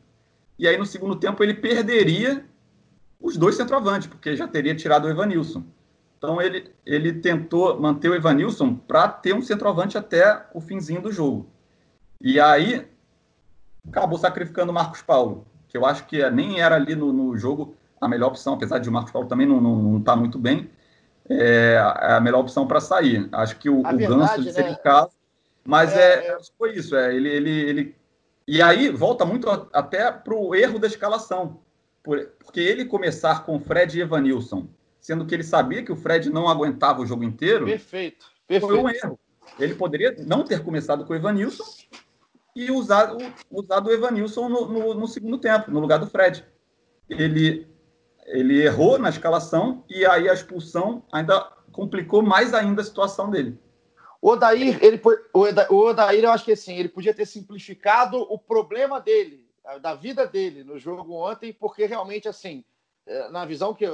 [0.59, 2.45] e aí no segundo tempo ele perderia
[3.19, 5.63] os dois centroavantes, porque já teria tirado o Evanilson.
[6.17, 11.11] Então ele, ele tentou manter o Evanilson para ter um centroavante até o finzinho do
[11.11, 11.49] jogo.
[12.21, 12.87] E aí
[13.89, 17.75] acabou sacrificando o Marcos Paulo, que eu acho que nem era ali no, no jogo
[17.99, 20.37] a melhor opção, apesar de o Marcos Paulo também não estar não, não tá muito
[20.37, 20.69] bem,
[21.29, 23.27] é a melhor opção para sair.
[23.31, 24.51] Acho que o, o Ganso né?
[24.51, 25.11] seria o caso,
[25.63, 27.95] mas é, é, foi isso, é, ele, ele, ele...
[28.47, 31.59] E aí volta muito até para o erro da escalação,
[32.03, 34.67] porque ele começar com Fred e Evanilson,
[35.01, 37.65] sendo que ele sabia que o Fred não aguentava o jogo inteiro.
[37.65, 38.25] Perfeito.
[38.47, 38.73] perfeito.
[38.73, 39.19] Foi um erro.
[39.59, 41.65] Ele poderia não ter começado com o Evanilson
[42.57, 46.43] e usado o Evanilson no, no, no segundo tempo, no lugar do Fred.
[47.07, 47.67] Ele,
[48.25, 51.39] ele errou na escalação e aí a expulsão ainda
[51.71, 53.59] complicou mais ainda a situação dele.
[54.19, 54.99] O Odair, ele,
[55.69, 59.47] o Odair, eu acho que assim, ele podia ter simplificado o problema dele,
[59.79, 62.63] da vida dele no jogo ontem, porque realmente, assim,
[63.05, 63.85] é, na visão que,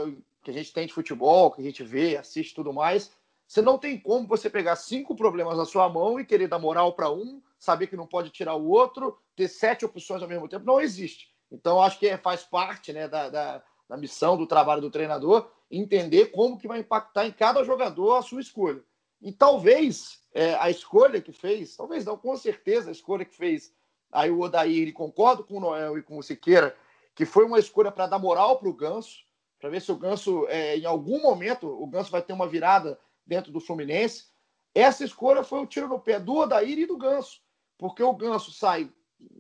[0.41, 3.12] que a gente tem de futebol, que a gente vê, assiste tudo mais,
[3.45, 6.93] você não tem como você pegar cinco problemas na sua mão e querer dar moral
[6.93, 10.65] para um, saber que não pode tirar o outro, ter sete opções ao mesmo tempo.
[10.65, 11.30] Não existe.
[11.49, 16.28] Então, acho que faz parte né, da, da, da missão, do trabalho do treinador, entender
[16.28, 18.84] como que vai impactar em cada jogador a sua escolha.
[19.21, 23.73] E talvez é, a escolha que fez, talvez não, com certeza a escolha que fez
[24.12, 26.76] aí o Odair, e concordo com o Noel e com o Siqueira,
[27.15, 29.19] que foi uma escolha para dar moral para o Ganso,
[29.58, 32.99] para ver se o Ganso, é, em algum momento, o Ganso vai ter uma virada
[33.26, 34.26] dentro do Fluminense.
[34.76, 37.42] Essa escolha foi o tiro no pé do Odair e do Ganso,
[37.83, 38.89] porque o Ganso sai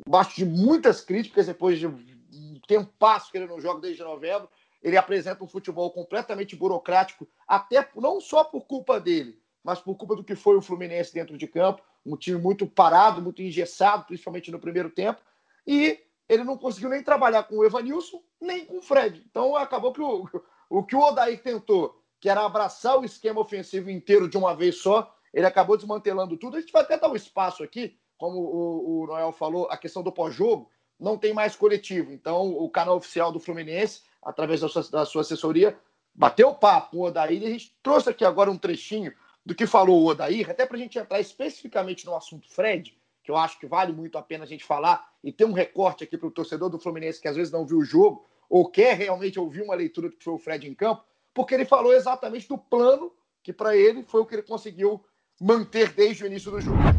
[0.05, 4.49] baixo de muitas críticas depois de um tempo passo que ele não joga desde novembro.
[4.81, 10.13] Ele apresenta um futebol completamente burocrático, até não só por culpa dele, mas por culpa
[10.17, 11.81] do que foi o Fluminense dentro de campo.
[12.05, 15.21] Um time muito parado, muito engessado, principalmente no primeiro tempo.
[15.65, 19.23] E ele não conseguiu nem trabalhar com o Evanilson, nem com o Fred.
[19.25, 20.27] Então acabou que o,
[20.69, 24.81] o que o Odair tentou que era abraçar o esquema ofensivo inteiro de uma vez
[24.81, 25.15] só.
[25.33, 26.57] Ele acabou desmantelando tudo.
[26.57, 30.03] A gente vai até dar um espaço aqui, como o, o Noel falou, a questão
[30.03, 32.11] do pós-jogo não tem mais coletivo.
[32.11, 35.77] Então, o canal oficial do Fluminense, através da sua, da sua assessoria,
[36.13, 39.13] bateu o papo o Odair e a gente trouxe aqui agora um trechinho
[39.45, 43.31] do que falou o Odair, até para a gente entrar especificamente no assunto Fred, que
[43.31, 46.17] eu acho que vale muito a pena a gente falar e ter um recorte aqui
[46.17, 49.39] para o torcedor do Fluminense que às vezes não viu o jogo ou quer realmente
[49.39, 52.57] ouvir uma leitura do que foi o Fred em campo porque ele falou exatamente do
[52.57, 55.03] plano que para ele foi o que ele conseguiu
[55.41, 56.92] manter desde o início do jogo.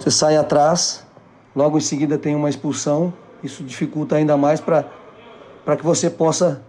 [0.00, 1.06] Você sai atrás,
[1.54, 3.12] logo em seguida tem uma expulsão,
[3.44, 6.62] isso dificulta ainda mais para que você possa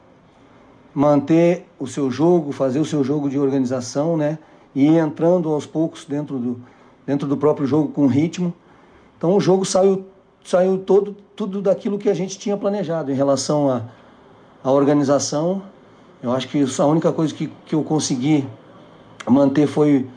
[0.93, 4.37] manter o seu jogo, fazer o seu jogo de organização, né?
[4.75, 6.61] E ir entrando aos poucos dentro do,
[7.05, 8.53] dentro do próprio jogo com ritmo.
[9.17, 10.05] Então o jogo saiu,
[10.43, 13.77] saiu todo, tudo daquilo que a gente tinha planejado em relação à
[14.63, 15.63] a, a organização
[16.21, 18.47] eu acho que a única coisa que, que eu consegui
[19.27, 20.07] manter foi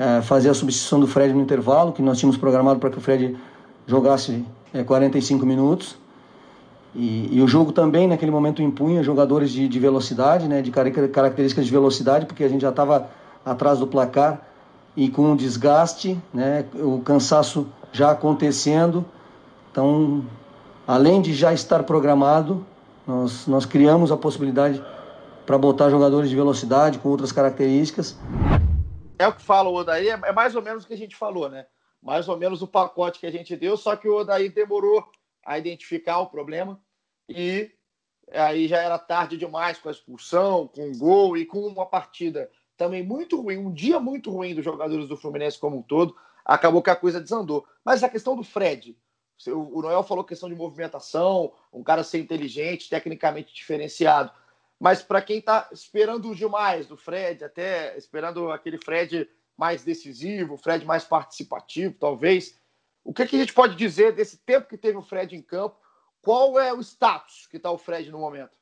[0.00, 3.02] é, fazer a substituição do Fred no intervalo, que nós tínhamos programado para que o
[3.02, 3.36] Fred
[3.86, 5.98] jogasse é, 45 minutos.
[6.94, 11.66] E, e, o jogo também, naquele momento, impunha jogadores de, de velocidade, né, de características
[11.66, 13.10] de velocidade, porque a gente já estava
[13.44, 14.40] atrás do placar
[14.96, 19.04] e com um desgaste, né, o cansaço já acontecendo.
[19.70, 20.24] Então,
[20.88, 22.64] além de já estar programado,
[23.06, 24.82] nós, nós criamos a possibilidade
[25.44, 28.16] para botar jogadores de velocidade com outras características.
[29.20, 31.14] É o que fala o Odaí, é, é mais ou menos o que a gente
[31.14, 31.66] falou, né?
[32.00, 35.06] Mais ou menos o pacote que a gente deu, só que o Odaí demorou
[35.44, 36.80] a identificar o problema
[37.28, 37.70] e
[38.32, 42.50] aí já era tarde demais com a expulsão, com o gol e com uma partida
[42.78, 46.82] também muito ruim, um dia muito ruim dos jogadores do Fluminense como um todo, acabou
[46.82, 47.66] que a coisa desandou.
[47.84, 48.96] Mas a questão do Fred,
[49.48, 54.32] o Noel falou questão de movimentação, um cara ser inteligente, tecnicamente diferenciado.
[54.80, 60.86] Mas para quem está esperando demais do Fred, até esperando aquele Fred mais decisivo, Fred
[60.86, 62.58] mais participativo, talvez,
[63.04, 65.76] o que, que, a gente pode dizer desse tempo que teve o Fred em campo?
[66.22, 68.56] Qual é o status que está o Fred no momento?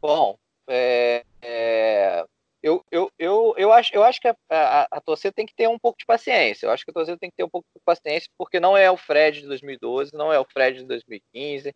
[0.00, 2.24] Bom, é, é,
[2.62, 5.68] eu, eu, eu, eu, acho, eu acho que a, a, a, torcida tem que ter
[5.68, 6.64] um pouco de paciência.
[6.64, 8.90] Eu acho que a torcida tem que ter um pouco de paciência, porque não é
[8.90, 11.74] o Fred de 2012, não é o Fred de 2015,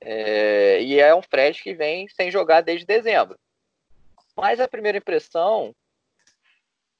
[0.00, 3.38] é, e é um Fred que vem sem jogar desde dezembro.
[4.36, 5.74] Mas a primeira impressão,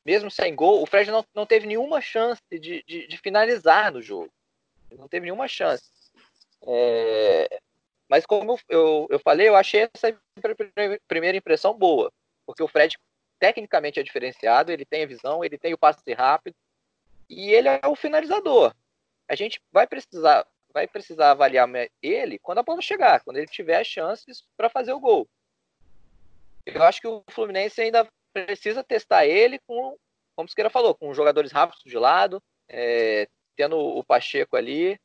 [0.04, 4.02] mesmo sem gol, o Fred não, não teve nenhuma chance de, de, de finalizar no
[4.02, 4.32] jogo.
[4.90, 5.84] Não teve nenhuma chance.
[6.66, 7.60] É,
[8.08, 10.16] mas como eu, eu, eu, falei, eu achei essa
[11.06, 12.10] primeira impressão boa.
[12.46, 12.98] Porque o Fred
[13.38, 16.56] tecnicamente é diferenciado, ele tem a visão, ele tem o passe rápido
[17.28, 18.74] e ele é o finalizador.
[19.28, 21.68] A gente vai precisar vai precisar avaliar
[22.02, 25.28] ele quando a bola chegar, quando ele tiver as chances para fazer o gol.
[26.66, 29.96] Eu acho que o Fluminense ainda precisa testar ele com,
[30.36, 33.26] como o Siqueira falou, com jogadores rápidos de lado, é,
[33.56, 34.98] tendo o Pacheco ali,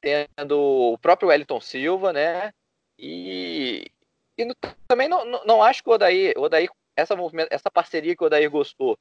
[0.00, 0.58] tendo
[0.92, 2.52] o próprio Wellington Silva, né?
[2.98, 3.90] E,
[4.38, 4.46] e
[4.86, 7.14] também não, não, não, acho que o Odair, o Odair essa,
[7.50, 8.98] essa parceria que o Odair gostou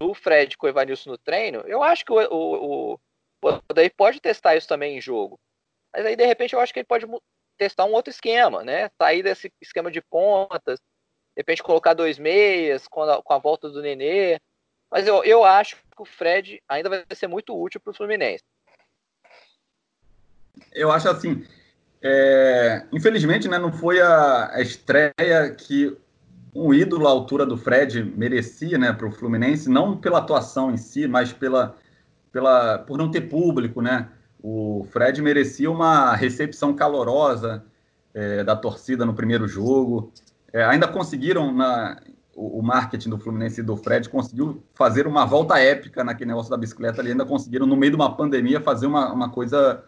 [0.00, 3.00] do Fred com o Evanilson no treino, eu acho que o, o, o,
[3.96, 5.38] pode testar isso também em jogo.
[5.94, 7.06] Mas aí, de repente, eu acho que ele pode
[7.58, 8.90] testar um outro esquema, né?
[9.00, 10.78] Sair desse esquema de pontas,
[11.36, 14.40] repente colocar dois meias com a, com a volta do Nenê.
[14.90, 18.44] Mas eu, eu acho que o Fred ainda vai ser muito útil para o Fluminense.
[20.72, 21.44] Eu acho assim,
[22.00, 25.94] é, infelizmente, né, não foi a, a, estreia que
[26.54, 30.78] um ídolo à altura do Fred merecia né, para o Fluminense, não pela atuação em
[30.78, 31.76] si, mas pela,
[32.32, 33.82] pela, por não ter público.
[33.82, 34.08] Né?
[34.48, 37.64] O Fred merecia uma recepção calorosa
[38.14, 40.12] é, da torcida no primeiro jogo.
[40.52, 42.00] É, ainda conseguiram, na,
[42.32, 46.48] o, o, marketing do Fluminense e do Fred conseguiu fazer uma volta épica naquele negócio
[46.48, 49.82] da bicicleta ali, ainda conseguiram, no meio de uma pandemia, fazer uma, uma coisa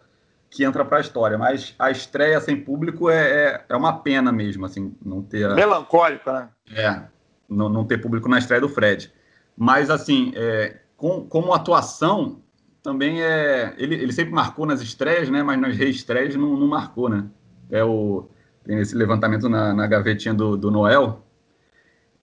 [0.49, 1.37] que entra para a história.
[1.37, 5.55] Mas a estreia sem público é, é, é, uma pena mesmo, assim, não ter.
[5.55, 6.49] Melancólico, né?
[6.75, 7.01] É,
[7.47, 9.09] não, não ter público na estreia do Fred.
[9.55, 12.41] Mas, assim, é, com, como atuação,
[12.81, 13.73] também é.
[13.77, 15.43] Ele, ele sempre marcou nas estreias, né?
[15.43, 17.25] Mas nas reestreias não, não marcou, né?
[17.69, 18.27] É o.
[18.65, 21.25] Tem esse levantamento na, na gavetinha do, do Noel.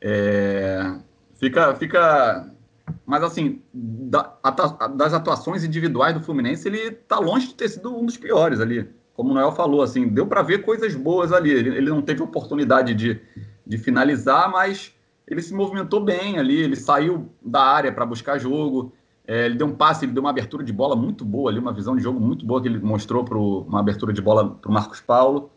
[0.00, 0.98] É,
[1.38, 2.52] fica, fica
[3.04, 4.36] mas, assim, da,
[4.94, 8.88] das atuações individuais do Fluminense, ele está longe de ter sido um dos piores ali.
[9.14, 11.50] Como o Noel falou, assim, deu para ver coisas boas ali.
[11.50, 13.20] Ele, ele, não teve oportunidade de,
[13.66, 14.94] de finalizar, mas
[15.26, 16.60] ele se movimentou bem ali.
[16.60, 18.92] Ele saiu da área para buscar jogo.
[19.26, 21.72] É, ele deu um passe, ele deu uma abertura de bola muito boa ali, uma
[21.72, 24.72] visão de jogo muito boa que ele mostrou para uma abertura de bola para o
[24.72, 25.50] Marcos Paulo.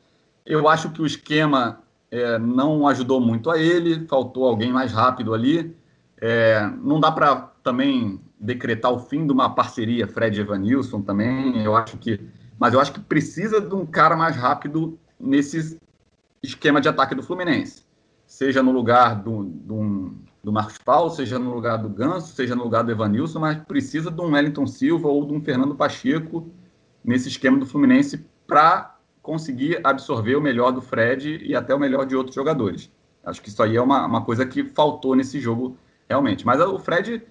[0.46, 1.80] Eu acho que o esquema
[2.10, 5.76] é, não ajudou muito a ele, faltou alguém mais rápido ali.
[6.20, 11.64] É, não dá para também decretar o fim de uma parceria Fred Evanilson também.
[11.64, 12.20] Eu acho que,
[12.58, 15.80] mas eu acho que precisa de um cara mais rápido nesse
[16.42, 17.84] esquema de ataque do Fluminense,
[18.26, 22.64] seja no lugar do, do, do Marcos Paulo, seja no lugar do Ganso, seja no
[22.64, 26.50] lugar do Evanilson, mas precisa de um Wellington Silva ou de um Fernando Pacheco
[27.04, 32.06] nesse esquema do Fluminense para conseguir absorver o melhor do Fred e até o melhor
[32.06, 32.90] de outros jogadores.
[33.24, 36.46] Acho que isso aí é uma, uma coisa que faltou nesse jogo realmente.
[36.46, 37.22] Mas o Fred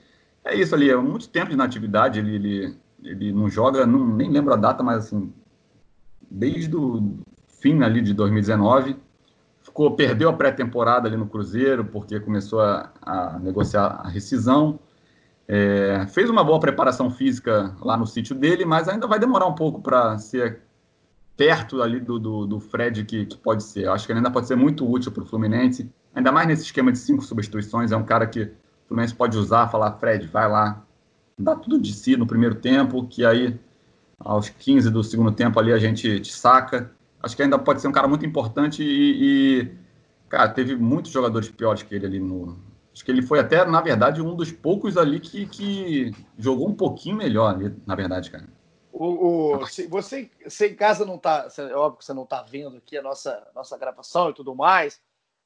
[0.45, 4.31] é isso ali, é muito tempo de inatividade, ele, ele, ele não joga, não, nem
[4.31, 5.33] lembro a data, mas assim,
[6.31, 7.19] desde o
[7.61, 8.97] fim ali de 2019,
[9.79, 14.81] ficou, perdeu a pré-temporada ali no Cruzeiro, porque começou a, a negociar a rescisão,
[15.47, 19.55] é, fez uma boa preparação física lá no sítio dele, mas ainda vai demorar um
[19.55, 20.63] pouco para ser
[21.37, 23.85] perto ali do, do, do Fred que, que, pode ser.
[23.85, 26.65] Eu acho que ele ainda pode ser muito útil para o Fluminense, ainda mais nesse
[26.65, 27.93] esquema de cinco substituições.
[27.93, 28.51] É um cara que o
[28.89, 30.85] Fluminense pode usar, falar, Fred, vai lá,
[31.39, 33.57] dá tudo de si no primeiro tempo, que aí
[34.19, 36.91] aos 15 do segundo tempo ali a gente te saca.
[37.29, 39.71] Acho que ainda pode ser um cara muito importante e, e,
[40.31, 42.59] cara, teve muitos jogadores piores que ele ali no.
[42.91, 46.75] Acho que ele foi até, na verdade, um dos poucos ali que, que jogou um
[46.75, 48.49] pouquinho melhor ali, na verdade, cara.
[48.91, 49.59] O, o,
[49.91, 51.49] você, você em casa não tá.
[51.59, 54.99] É óbvio que você não tá vendo aqui a nossa, nossa gravação e tudo mais.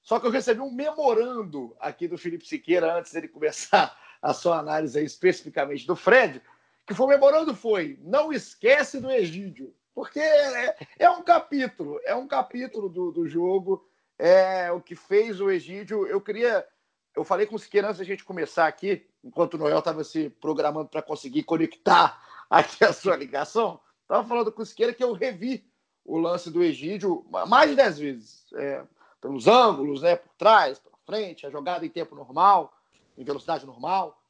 [0.05, 3.92] Só que eu recebi um memorando aqui do Felipe Siqueira antes dele começar
[4.23, 6.40] a sua análise aí, especificamente do Fred,
[6.87, 12.14] que foi o memorando foi: não esquece do Egídio, porque é, é um capítulo, é
[12.14, 13.87] um capítulo do, do jogo,
[14.18, 16.07] é o que fez o Egídio.
[16.07, 16.66] Eu queria,
[17.14, 20.31] eu falei com o Siqueira antes da gente começar aqui, enquanto o Noel estava se
[20.31, 25.12] programando para conseguir conectar aqui a sua ligação, estava falando com o Siqueira que eu
[25.12, 25.64] revi
[26.05, 28.46] o lance do Egídio mais de dez vezes.
[28.55, 28.85] É,
[29.22, 32.76] pelos ângulos, né, por trás, pela frente, a jogada em tempo normal,
[33.16, 34.20] em velocidade normal.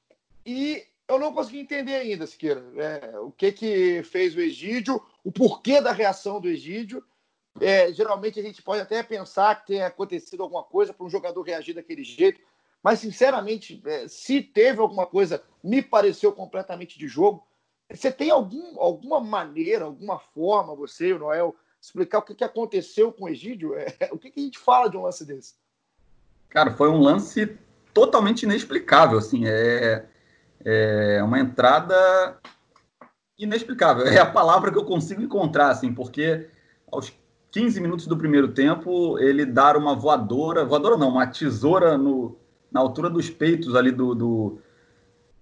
[0.44, 5.30] E eu não consegui entender ainda, Siqueira, é, o que que fez o Egídio, o
[5.30, 7.04] porquê da reação do Egídio.
[7.60, 11.42] É, geralmente a gente pode até pensar que tenha acontecido alguma coisa para um jogador
[11.42, 12.40] reagir daquele jeito,
[12.82, 17.46] mas sinceramente, é, se teve alguma coisa, me pareceu completamente de jogo.
[17.90, 22.44] Você tem algum, alguma maneira, alguma forma, você e o Noel, explicar o que, que
[22.44, 23.74] aconteceu com o Egídio?
[23.76, 25.54] É, o que, que a gente fala de um lance desse?
[26.48, 27.58] Cara, foi um lance
[27.92, 30.06] totalmente inexplicável, assim, é,
[30.64, 32.40] é uma entrada
[33.38, 36.48] inexplicável, é a palavra que eu consigo encontrar, assim, porque
[36.90, 37.12] aos
[37.50, 42.36] 15 minutos do primeiro tempo, ele dar uma voadora, voadora não, uma tesoura no,
[42.70, 44.58] na altura dos peitos ali do, do,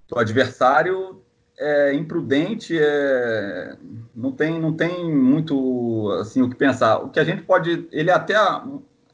[0.08, 1.22] do adversário,
[1.56, 3.76] é imprudente, é,
[4.14, 6.98] não tem não tem muito assim o que pensar.
[6.98, 8.34] O que a gente pode, ele até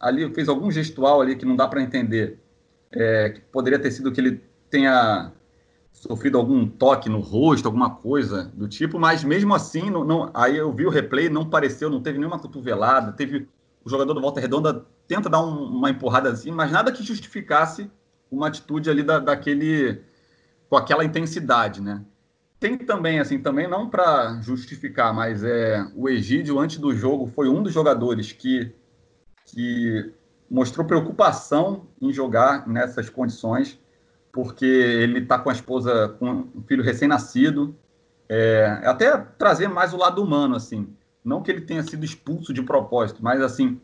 [0.01, 2.39] ali fez algum gestual ali que não dá para entender,
[2.93, 4.41] é, que poderia ter sido que ele
[4.71, 5.33] tenha
[5.97, 10.57] sofrido algum toque no rosto, alguma coisa do tipo, mas mesmo assim, não, não, aí
[10.57, 13.49] eu vi o replay, não pareceu, não teve nenhuma cotovelada, teve
[13.83, 17.91] o jogador do Volta Redonda tenta dar um, uma empurrada assim, mas nada que justificasse
[18.31, 20.03] uma atitude ali da, daquele
[20.69, 22.05] com aquela intensidade, né?
[22.61, 27.49] Tem também, assim, também não para justificar, mas é o Egídio, antes do jogo, foi
[27.49, 28.75] um dos jogadores que,
[29.47, 30.13] que
[30.51, 33.79] mostrou preocupação em jogar nessas condições,
[34.37, 37.75] porque ele está com a esposa, com um filho recém-nascido.
[38.29, 40.95] É, até trazer mais o lado humano, assim.
[41.25, 43.81] Não que ele tenha sido expulso de propósito, mas assim,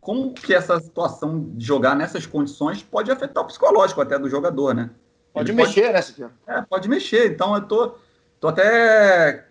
[0.00, 4.74] como que essa situação de jogar nessas condições pode afetar o psicológico até do jogador,
[4.74, 4.90] né?
[5.32, 5.92] Pode ele mexer, pode...
[5.92, 6.32] né, Siqueira?
[6.44, 7.30] É, pode mexer.
[7.30, 7.94] Então eu tô,
[8.40, 9.46] tô até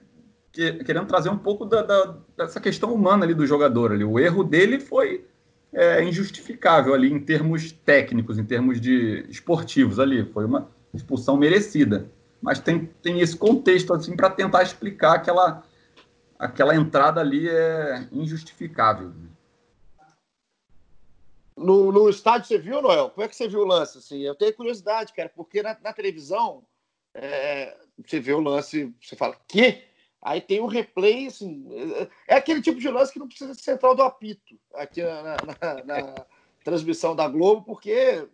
[0.51, 4.03] querendo trazer um pouco da, da, dessa questão humana ali do jogador ali.
[4.03, 5.25] O erro dele foi
[5.73, 10.23] é, injustificável ali em termos técnicos, em termos de esportivos ali.
[10.25, 12.09] Foi uma expulsão merecida.
[12.41, 15.63] Mas tem, tem esse contexto assim para tentar explicar aquela,
[16.37, 19.11] aquela entrada ali é injustificável.
[21.55, 23.09] No, no estádio você viu, Noel?
[23.09, 23.97] Como é que você viu o lance?
[23.97, 26.63] Assim, eu tenho curiosidade, cara, porque na, na televisão
[27.13, 29.83] é, você vê o lance, você fala, que?
[30.23, 33.61] Aí tem o replay, assim, é, é aquele tipo de lance que não precisa ser
[33.61, 36.25] central do apito aqui na, na, na
[36.63, 38.25] transmissão da Globo, porque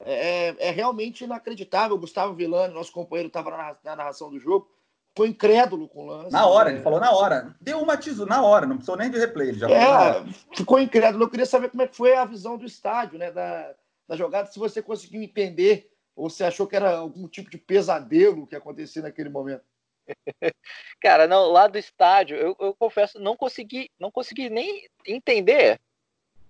[0.00, 1.96] é, é, realmente inacreditável.
[1.96, 4.68] O Gustavo Villani, nosso companheiro, estava na, na narração do jogo,
[5.10, 6.32] ficou incrédulo com o lance.
[6.32, 7.54] Na hora, ele falou na hora.
[7.60, 9.50] Deu uma tiso na hora, não precisou nem de replay.
[9.50, 10.24] Ele já é,
[10.56, 11.24] ficou incrédulo.
[11.24, 13.30] Eu queria saber como é que foi a visão do estádio, né?
[13.30, 13.74] Da,
[14.08, 18.44] da jogada, se você conseguiu entender ou você achou que era algum tipo de pesadelo
[18.44, 19.62] que acontecia naquele momento.
[21.00, 25.80] Cara, não, lá do estádio, eu, eu confesso, não consegui, não consegui nem entender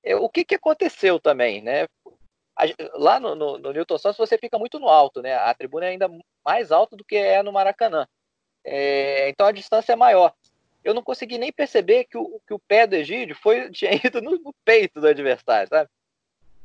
[0.02, 1.86] é, o que, que aconteceu também, né?
[2.94, 5.34] lá no, no, no Newton Santos você fica muito no alto, né?
[5.34, 6.10] A tribuna é ainda
[6.44, 8.06] mais alta do que é no Maracanã.
[8.64, 10.34] É, então a distância é maior.
[10.82, 14.20] Eu não consegui nem perceber que o, que o pé do Egídio foi, tinha ido
[14.20, 15.88] no, no peito do adversário, sabe?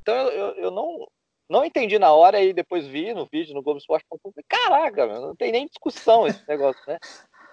[0.02, 1.08] Então eu, eu, eu, não,
[1.50, 4.06] não entendi na hora e depois vi no vídeo, no Globo Esporte,
[4.48, 6.98] caraca, meu, não tem nem discussão esse negócio, né?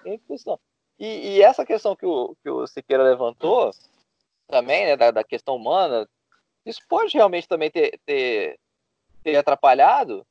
[0.04, 0.58] Nem discussão.
[0.98, 3.70] E, e, essa questão que o, que o Siqueira levantou
[4.46, 6.06] também, né, da, da questão humana,
[6.66, 8.58] isso pode realmente também ter, ter,
[9.22, 10.26] ter atrapalhado.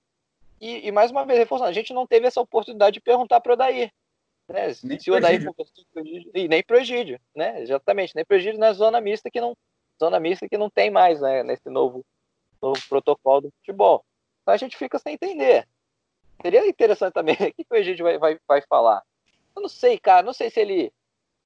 [0.62, 3.51] E, e, mais uma vez, reforçando, a gente não teve essa oportunidade de perguntar para
[3.51, 3.91] o Odair.
[4.47, 4.68] Né?
[4.84, 7.62] Nem se o Odair conversou com e nem para o Egídio, né?
[7.62, 9.55] Exatamente, nem para o Egídio na zona mista que não,
[9.99, 11.43] zona mista que não tem mais né?
[11.43, 12.03] nesse novo,
[12.62, 14.03] novo protocolo do futebol.
[14.41, 15.68] Então a gente fica sem entender.
[16.41, 19.03] Seria interessante também o que o Egídio vai, vai, vai falar.
[19.55, 20.93] Eu não sei, cara, não sei se ele,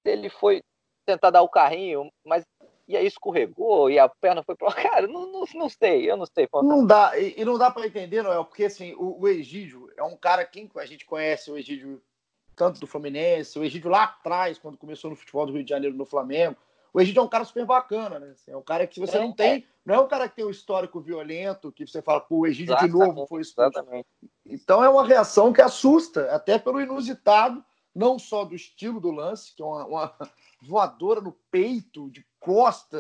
[0.01, 0.61] se ele foi
[1.05, 2.45] tentar dar o carrinho, mas
[2.88, 6.26] e aí escorregou e a perna foi para cara, não, não, não sei, eu não
[6.26, 6.47] sei.
[6.53, 10.03] Não dá, e, e não dá para entender, Noel, porque assim, o, o, Egídio é
[10.03, 12.01] um cara que a gente conhece o Egídio
[12.55, 15.95] tanto do Fluminense, o Egídio lá atrás, quando começou no futebol do Rio de Janeiro
[15.95, 16.55] no Flamengo.
[16.93, 18.31] O Egídio é um cara super bacana, né?
[18.31, 19.63] Assim, é um cara que você é, não tem, é.
[19.83, 22.77] não é um cara que tem um histórico violento, que você fala, pô, o Egídio
[22.77, 23.71] de novo foi expulso.
[23.71, 24.07] Exatamente.
[24.45, 27.65] Então é uma reação que assusta, até pelo inusitado,
[27.95, 30.17] não só do estilo do lance, que é uma, uma
[30.61, 32.97] voadora no peito, de costa.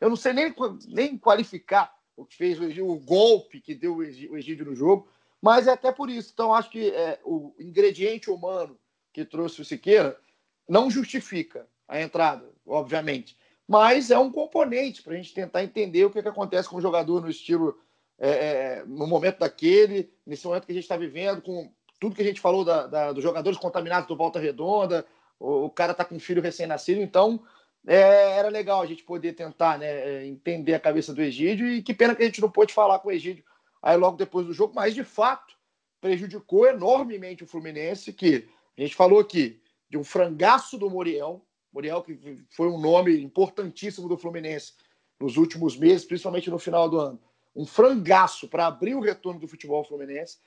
[0.00, 0.54] Eu não sei nem,
[0.88, 5.06] nem qualificar o que fez o, Egídio, o golpe que deu o Egídio no jogo,
[5.42, 6.30] mas é até por isso.
[6.32, 8.78] Então, acho que é, o ingrediente humano
[9.12, 10.18] que trouxe o Siqueira
[10.66, 16.10] não justifica a entrada, obviamente, mas é um componente para a gente tentar entender o
[16.10, 17.78] que, que acontece com o jogador no estilo,
[18.18, 22.22] é, é, no momento daquele, nesse momento que a gente está vivendo, com tudo que
[22.22, 25.04] a gente falou da, da, dos jogadores contaminados do Volta Redonda,
[25.38, 27.42] o, o cara está com um filho recém-nascido, então
[27.86, 31.82] é, era legal a gente poder tentar né, é, entender a cabeça do Egídio e
[31.82, 33.44] que pena que a gente não pôde falar com o Egídio
[33.82, 35.54] aí logo depois do jogo, mas de fato
[36.00, 41.45] prejudicou enormemente o Fluminense, que a gente falou aqui de um frangaço do Muriel,
[41.76, 44.72] Muriel que foi um nome importantíssimo do Fluminense
[45.20, 47.20] nos últimos meses, principalmente no final do ano.
[47.54, 50.38] Um frangaço para abrir o retorno do futebol fluminense,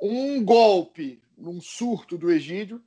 [0.00, 2.80] um golpe num surto do Egídio,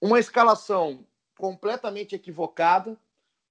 [0.00, 1.06] uma escalação
[1.36, 2.98] completamente equivocada,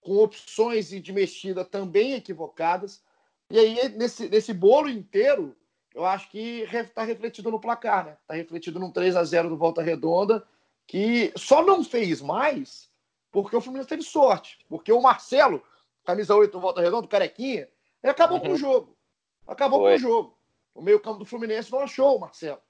[0.02, 3.04] com opções de mexida também equivocadas.
[3.50, 5.56] E aí, nesse, nesse bolo inteiro,
[5.94, 8.18] eu acho que está refletido no placar, né?
[8.22, 10.48] Está refletido num 3 a 0 do Volta Redonda,
[10.86, 12.90] que só não fez mais
[13.32, 14.60] porque o Fluminense teve sorte.
[14.68, 15.64] Porque o Marcelo,
[16.04, 17.68] camisa 8 do Volta Redonda, carequinha,
[18.04, 18.46] ele acabou uhum.
[18.46, 18.98] com o jogo.
[19.46, 19.92] Acabou Foi.
[19.92, 20.38] com o jogo.
[20.74, 22.62] O meio-campo do Fluminense não achou o Marcelo.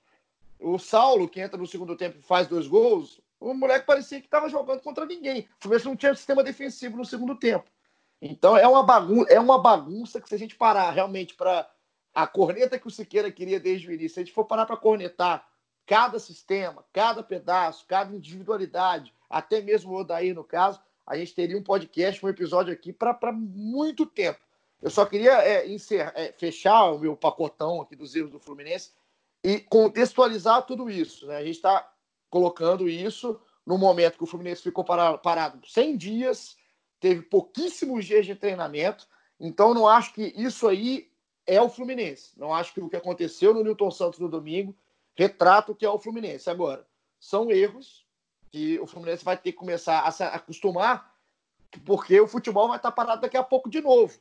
[0.59, 4.27] O Saulo, que entra no segundo tempo e faz dois gols, o moleque parecia que
[4.27, 5.41] estava jogando contra ninguém.
[5.41, 7.69] O Fluminense não tinha sistema defensivo no segundo tempo.
[8.21, 11.69] Então é uma bagunça, é uma bagunça que se a gente parar realmente para
[12.13, 14.75] a corneta que o Siqueira queria desde o início, se a gente for parar para
[14.75, 15.47] cornetar
[15.87, 21.57] cada sistema, cada pedaço, cada individualidade, até mesmo o Odair no caso, a gente teria
[21.57, 24.39] um podcast, um episódio aqui para muito tempo.
[24.81, 28.91] Eu só queria é, encerrar, é, fechar o meu pacotão aqui dos erros do Fluminense
[29.41, 31.25] e contextualizar tudo isso.
[31.25, 31.37] Né?
[31.37, 31.89] A gente está
[32.29, 36.57] colocando isso no momento que o Fluminense ficou parado 100 dias,
[36.99, 39.07] teve pouquíssimos dias de treinamento
[39.39, 41.09] Então, não acho que isso aí
[41.45, 42.37] é o Fluminense.
[42.37, 44.75] Não acho que o que aconteceu no Newton Santos no domingo
[45.17, 46.49] retrata o que é o Fluminense.
[46.49, 46.87] Agora,
[47.19, 48.05] são erros
[48.51, 51.13] que o Fluminense vai ter que começar a se acostumar,
[51.83, 54.17] porque o futebol vai estar parado daqui a pouco de novo.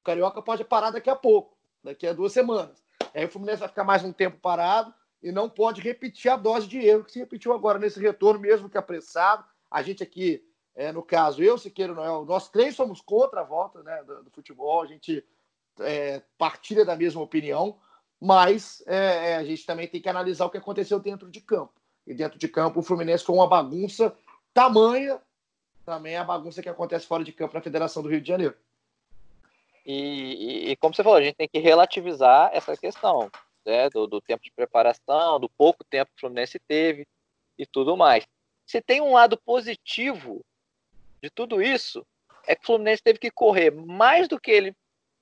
[0.00, 2.82] O Carioca pode parar daqui a pouco, daqui a duas semanas.
[3.12, 6.68] Aí o Fluminense vai ficar mais um tempo parado e não pode repetir a dose
[6.68, 9.44] de erro que se repetiu agora nesse retorno, mesmo que apressado.
[9.68, 13.44] A gente aqui, é, no caso, eu, Siqueira e Noel, nós três somos contra a
[13.44, 15.26] volta né, do, do futebol, a gente
[15.80, 17.78] é, partilha da mesma opinião,
[18.20, 21.74] mas é, é, a gente também tem que analisar o que aconteceu dentro de campo.
[22.06, 24.16] E dentro de campo, o Fluminense foi uma bagunça
[24.54, 25.20] tamanha,
[25.84, 28.56] também é a bagunça que acontece fora de campo na Federação do Rio de Janeiro.
[29.84, 33.30] E, e, e como você falou, a gente tem que relativizar essa questão
[33.64, 37.06] né, do, do, tempo de preparação, do pouco tempo que o Fluminense teve
[37.58, 38.26] e tudo mais.
[38.66, 40.44] Se tem um lado positivo
[41.22, 42.04] de tudo isso,
[42.46, 44.74] é que o Fluminense teve que correr mais do que ele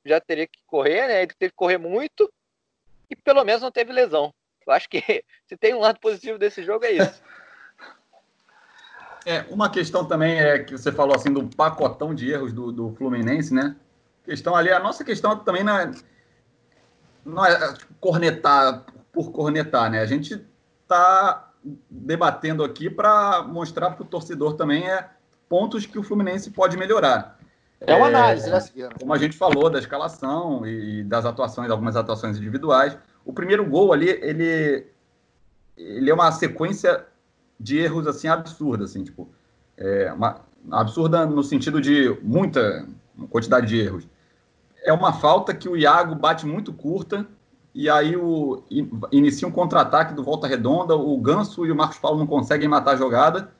[0.05, 1.22] já teria que correr, né?
[1.22, 2.32] Ele teve que correr muito
[3.17, 4.33] pelo menos não teve lesão.
[4.67, 5.01] Eu acho que
[5.47, 7.23] se tem um lado positivo desse jogo é isso.
[9.27, 12.95] É, uma questão também é que você falou assim do pacotão de erros do, do
[12.95, 13.75] Fluminense, né?
[14.23, 15.91] Questão ali, a nossa questão também não é,
[17.25, 20.01] não é tipo, cornetar por cornetar, né?
[20.01, 20.45] A gente
[20.87, 21.55] tá
[21.89, 25.09] debatendo aqui para mostrar para o torcedor também é
[25.49, 27.39] pontos que o Fluminense pode melhorar.
[27.87, 32.37] É uma análise, né, Como a gente falou da escalação e das atuações, algumas atuações
[32.37, 32.97] individuais.
[33.24, 34.87] O primeiro gol ali, ele,
[35.76, 37.05] ele é uma sequência
[37.59, 39.28] de erros assim absurda, assim, tipo,
[39.76, 42.87] é uma, absurda no sentido de muita
[43.30, 44.07] quantidade de erros.
[44.82, 47.26] É uma falta que o Iago bate muito curta
[47.74, 48.62] e aí o,
[49.11, 52.93] inicia um contra-ataque do Volta Redonda, o Ganso e o Marcos Paulo não conseguem matar
[52.93, 53.51] a jogada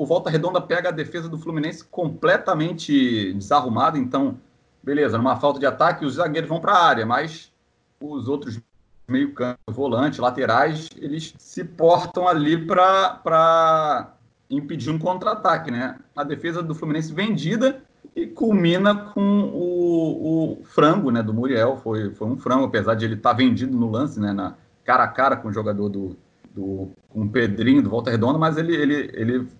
[0.00, 4.38] o Volta Redonda pega a defesa do Fluminense completamente desarrumada, então,
[4.82, 7.52] beleza, numa falta de ataque, os zagueiros vão para a área, mas
[8.00, 8.58] os outros
[9.06, 14.14] meio campo, volante, laterais, eles se portam ali para
[14.48, 15.98] impedir um contra-ataque, né?
[16.16, 17.82] A defesa do Fluminense vendida
[18.16, 19.20] e culmina com
[19.52, 23.36] o, o, frango, né, do Muriel, foi, foi um frango, apesar de ele estar tá
[23.36, 26.16] vendido no lance, né, na cara a cara com o jogador do,
[26.54, 29.59] do com o Pedrinho do Volta Redonda, mas ele, ele, ele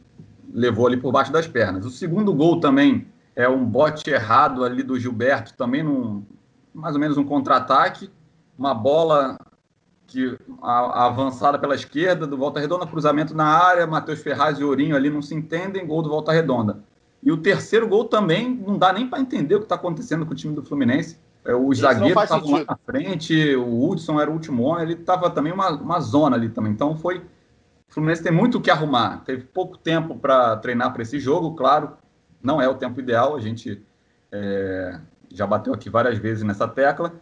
[0.53, 1.85] levou ali por baixo das pernas.
[1.85, 6.25] O segundo gol também é um bote errado ali do Gilberto, também num,
[6.75, 8.11] mais ou menos um contra-ataque,
[8.59, 9.39] uma bola
[10.07, 14.65] que a, a avançada pela esquerda do Volta Redonda, cruzamento na área, Matheus Ferraz e
[14.65, 16.83] Ourinho ali não se entendem, gol do Volta Redonda.
[17.23, 20.33] E o terceiro gol também não dá nem para entender o que está acontecendo com
[20.33, 21.19] o time do Fluminense.
[21.45, 25.31] É, os zagueiros estavam lá na frente, o Hudson era o último homem, ele estava
[25.31, 26.73] também uma, uma zona ali também.
[26.73, 27.23] Então foi
[27.91, 29.25] o Fluminense tem muito o que arrumar.
[29.25, 31.97] Teve pouco tempo para treinar para esse jogo, claro.
[32.41, 33.85] Não é o tempo ideal, a gente
[34.31, 37.13] é, já bateu aqui várias vezes nessa tecla,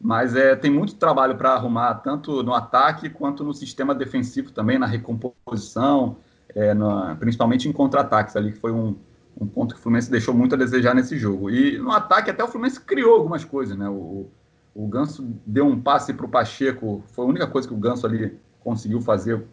[0.00, 4.78] mas é, tem muito trabalho para arrumar, tanto no ataque quanto no sistema defensivo também,
[4.78, 6.16] na recomposição,
[6.54, 8.96] é, no, principalmente em contra-ataques ali, que foi um,
[9.40, 11.48] um ponto que o Fluminense deixou muito a desejar nesse jogo.
[11.50, 13.88] E no ataque até o Fluminense criou algumas coisas, né?
[13.88, 14.26] O,
[14.74, 18.04] o Ganso deu um passe para o Pacheco, foi a única coisa que o Ganso
[18.04, 19.46] ali conseguiu fazer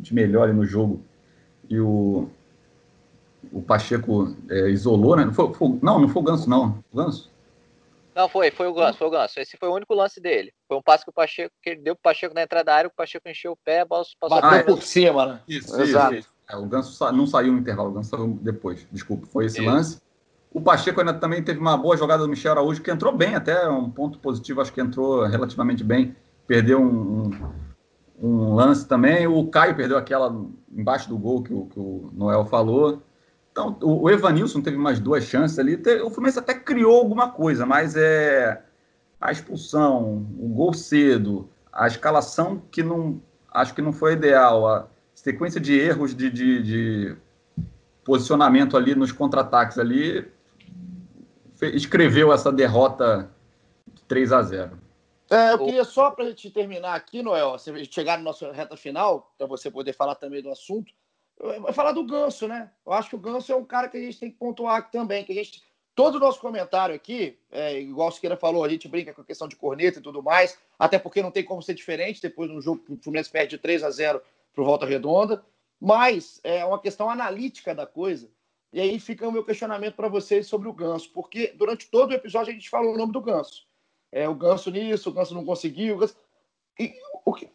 [0.00, 1.02] de melhor no jogo.
[1.68, 2.28] E o,
[3.52, 5.24] o Pacheco é, isolou, né?
[5.24, 6.82] Não, foi, foi, não, não foi o Ganso, não.
[6.92, 7.30] O Ganso?
[8.14, 9.38] Não, foi, foi o Ganso, foi o Ganso.
[9.38, 10.52] Esse foi o único lance dele.
[10.66, 12.88] Foi um passe que o Pacheco, que ele deu pro Pacheco na entrada da área,
[12.88, 15.40] o Pacheco encheu o pé, a bola passou Bateu por cima, né?
[15.48, 16.14] Isso, Exato.
[16.14, 16.30] Isso, isso.
[16.48, 18.86] É, o Ganso não saiu no intervalo, o Ganso saiu depois.
[18.90, 19.70] Desculpa, foi esse isso.
[19.70, 20.00] lance.
[20.52, 23.68] O Pacheco ainda também teve uma boa jogada do Michel Araújo, que entrou bem, até
[23.68, 26.16] um ponto positivo, acho que entrou relativamente bem.
[26.46, 27.52] Perdeu um, um
[28.20, 29.26] um lance também.
[29.26, 30.34] O Caio perdeu aquela
[30.70, 33.02] embaixo do gol que o, que o Noel falou.
[33.50, 35.80] Então, o, o Evanilson teve mais duas chances ali.
[36.04, 38.62] O Fluminense até criou alguma coisa, mas é
[39.20, 43.20] a expulsão, o gol cedo, a escalação que não
[43.52, 47.16] acho que não foi ideal, a sequência de erros de, de, de
[48.04, 50.26] posicionamento ali nos contra-ataques ali
[51.60, 53.28] escreveu essa derrota
[53.92, 54.79] de 3 a 0.
[55.30, 58.24] É, eu queria só para a gente terminar aqui, Noel, se a gente chegar na
[58.24, 60.92] nossa reta final, para você poder falar também do assunto,
[61.72, 62.68] falar do Ganso, né?
[62.84, 64.90] Eu acho que o Ganso é um cara que a gente tem que pontuar aqui
[64.90, 65.62] também, que a gente
[65.94, 69.24] todo o nosso comentário aqui, é, igual o Siqueira falou, a gente brinca com a
[69.24, 72.56] questão de corneta e tudo mais, até porque não tem como ser diferente depois de
[72.56, 74.20] um jogo que o Fluminense perde 3 a 0
[74.52, 75.44] para Volta Redonda,
[75.80, 78.28] mas é uma questão analítica da coisa.
[78.72, 82.14] E aí fica o meu questionamento para vocês sobre o Ganso, porque durante todo o
[82.14, 83.69] episódio a gente falou o nome do Ganso
[84.12, 85.98] é, o Ganso nisso, o Ganso não conseguiu.
[85.98, 86.16] Ganso...
[86.78, 86.94] E,
[87.24, 87.50] o que...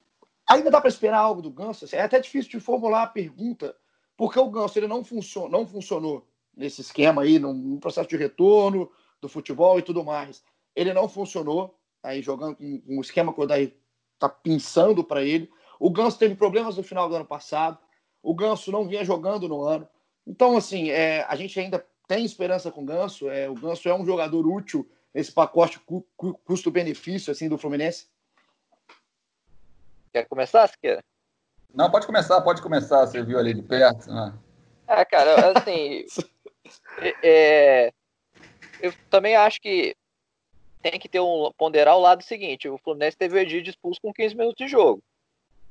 [0.47, 1.87] Ainda dá para esperar algo do Ganso?
[1.95, 3.75] É até difícil de formular a pergunta,
[4.15, 5.49] porque o Ganso ele não, funcion...
[5.49, 8.89] não funcionou nesse esquema aí, num processo de retorno,
[9.19, 10.43] do futebol e tudo mais.
[10.75, 13.75] Ele não funcionou, aí jogando com um esquema que o Odair
[14.19, 15.49] tá pensando para ele.
[15.79, 17.77] O Ganso teve problemas no final do ano passado.
[18.21, 19.87] O Ganso não vinha jogando no ano.
[20.25, 23.29] Então, assim, é, a gente ainda tem esperança com o Ganso.
[23.29, 28.09] É, o Ganso é um jogador útil nesse pacote cu, cu, custo-benefício assim do Fluminense.
[30.11, 31.01] Quer começar, Siqueira?
[31.74, 33.05] Não, pode começar, pode começar.
[33.07, 34.11] Você viu ali de perto.
[34.11, 34.38] Né?
[34.86, 36.05] Ah, cara, assim.
[37.24, 37.93] é,
[38.82, 39.95] eu também acho que
[40.82, 44.13] tem que ter um ponderar o lado seguinte: o Fluminense teve o Edilho expulso com
[44.13, 45.01] 15 minutos de jogo.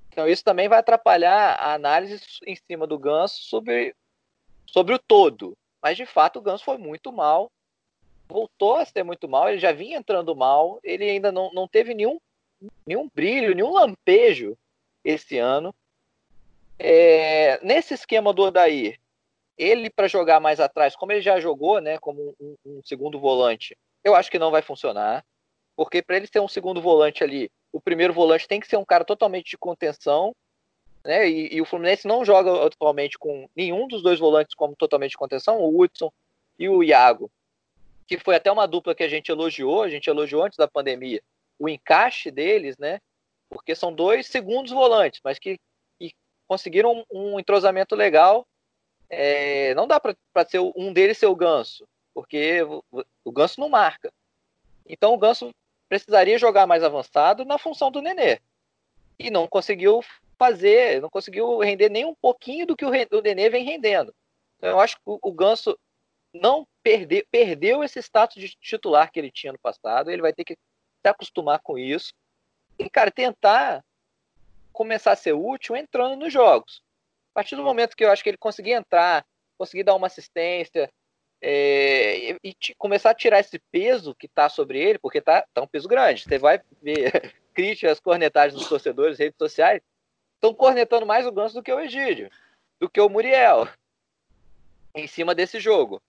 [0.09, 3.95] Então isso também vai atrapalhar a análise em cima do Ganso sobre,
[4.67, 5.55] sobre o todo.
[5.83, 7.51] Mas de fato o Ganso foi muito mal.
[8.29, 11.95] Voltou a ser muito mal, ele já vinha entrando mal, ele ainda não, não teve
[11.95, 12.19] nenhum,
[12.87, 14.57] nenhum brilho, nenhum lampejo
[15.05, 15.75] esse ano.
[16.79, 18.99] É, nesse esquema do Odair,
[19.57, 23.77] ele para jogar mais atrás, como ele já jogou, né, como um, um segundo volante,
[24.03, 25.25] eu acho que não vai funcionar,
[25.77, 28.85] porque para ele ser um segundo volante ali, o primeiro volante tem que ser um
[28.85, 30.35] cara totalmente de contenção,
[31.05, 31.29] né?
[31.29, 35.19] E, e, o Fluminense não joga atualmente com nenhum dos dois volantes como totalmente de
[35.19, 36.11] contenção, o Hudson
[36.59, 37.31] e o Iago,
[38.07, 41.23] que foi até uma dupla que a gente elogiou, a gente elogiou antes da pandemia,
[41.59, 43.01] o encaixe deles, né?
[43.49, 45.59] Porque são dois segundos volantes, mas que,
[46.47, 48.47] conseguiram um, um entrosamento legal
[49.09, 50.17] é, não dá para
[50.49, 52.63] ser um deles ser o Ganso, porque
[53.25, 54.13] o Ganso não marca.
[54.87, 55.51] Então o Ganso
[55.89, 58.41] precisaria jogar mais avançado na função do Nenê.
[59.19, 60.03] E não conseguiu
[60.37, 64.13] fazer, não conseguiu render nem um pouquinho do que o, o Nenê vem rendendo.
[64.57, 65.79] Então eu acho que o, o Ganso
[66.33, 70.45] não perde, perdeu esse status de titular que ele tinha no passado, ele vai ter
[70.45, 72.13] que se acostumar com isso.
[72.79, 73.83] E, cara, tentar
[74.73, 76.83] começar a ser útil entrando nos jogos.
[77.33, 79.25] A partir do momento que eu acho que ele conseguir entrar,
[79.57, 80.91] conseguir dar uma assistência
[81.41, 85.63] é, e, e começar a tirar esse peso que está sobre ele, porque tá, tá
[85.63, 86.25] um peso grande.
[86.25, 89.81] Você vai ver críticas, cornetagens dos torcedores, redes sociais,
[90.35, 92.31] estão cornetando mais o Ganso do que o Egídio,
[92.79, 93.69] do que o Muriel,
[94.95, 96.03] em cima desse jogo.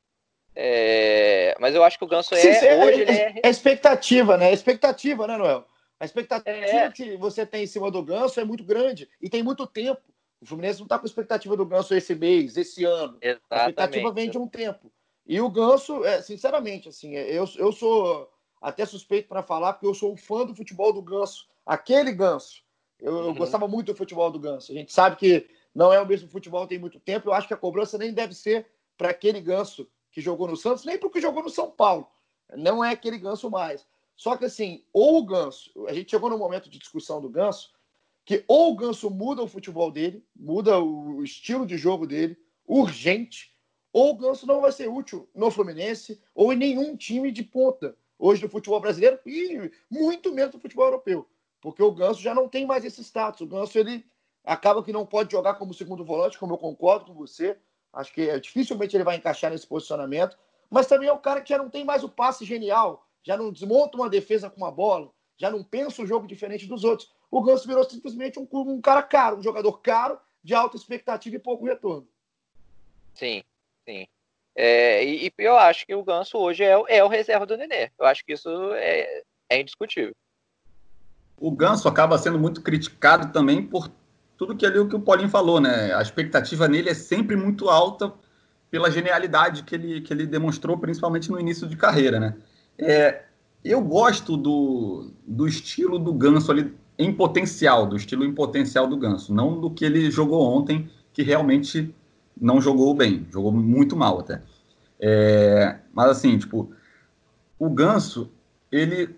[0.55, 4.49] É, mas eu acho que o Ganso é, sim, hoje é, é, é, expectativa, né?
[4.49, 5.65] É expectativa, né, Noel?
[5.99, 6.91] A expectativa é.
[6.91, 10.01] que você tem em cima do Ganso é muito grande e tem muito tempo.
[10.41, 13.17] O Fluminense não está com expectativa do Ganso esse mês, esse ano.
[13.21, 13.43] Exatamente.
[13.49, 14.91] A expectativa vem de um tempo.
[15.25, 18.29] E o Ganso, é, sinceramente, assim, é, eu, eu sou
[18.61, 21.47] até suspeito para falar, porque eu sou um fã do futebol do Ganso.
[21.65, 22.63] Aquele Ganso.
[22.99, 23.25] Eu, uhum.
[23.27, 24.71] eu, gostava muito do futebol do Ganso.
[24.71, 27.29] A gente sabe que não é o mesmo futebol tem muito tempo.
[27.29, 30.85] Eu acho que a cobrança nem deve ser para aquele Ganso que jogou no Santos,
[30.85, 32.07] nem para o que jogou no São Paulo.
[32.55, 33.85] Não é aquele Ganso mais.
[34.15, 37.73] Só que assim, ou o Ganso, a gente chegou no momento de discussão do Ganso,
[38.23, 43.53] que ou o Ganso muda o futebol dele, muda o estilo de jogo dele, urgente,
[43.91, 47.93] ou o Ganso não vai ser útil no Fluminense ou em nenhum time de ponta
[48.17, 51.27] hoje do futebol brasileiro e muito menos no futebol europeu,
[51.59, 53.41] porque o Ganso já não tem mais esse status.
[53.41, 54.05] O Ganso ele
[54.45, 57.57] acaba que não pode jogar como segundo volante, como eu concordo com você.
[57.95, 60.37] Acho que é, dificilmente ele vai encaixar nesse posicionamento,
[60.69, 63.51] mas também é o cara que já não tem mais o passe genial, já não
[63.51, 67.41] desmonta uma defesa com uma bola, já não pensa o jogo diferente dos outros o
[67.41, 71.65] Ganso virou simplesmente um, um cara caro, um jogador caro, de alta expectativa e pouco
[71.65, 72.07] retorno.
[73.13, 73.43] Sim,
[73.83, 74.07] sim.
[74.55, 77.91] É, e, e, eu acho que o Ganso hoje é, é, o reserva do Nenê.
[77.99, 80.15] Eu acho que isso é, é indiscutível.
[81.37, 83.89] O Ganso acaba sendo muito criticado também por
[84.37, 85.93] tudo que ali o que o Paulinho falou, né?
[85.93, 88.13] A expectativa nele é sempre muito alta
[88.69, 92.35] pela genialidade que ele, que ele demonstrou, principalmente no início de carreira, né?
[92.77, 93.23] É,
[93.63, 98.97] eu gosto do, do estilo do Ganso ali em potencial, do estilo em potencial do
[98.97, 101.93] Ganso, não do que ele jogou ontem, que realmente
[102.39, 104.41] não jogou bem, jogou muito mal até.
[104.99, 106.71] É, mas assim, tipo,
[107.57, 108.29] o Ganso,
[108.71, 109.15] ele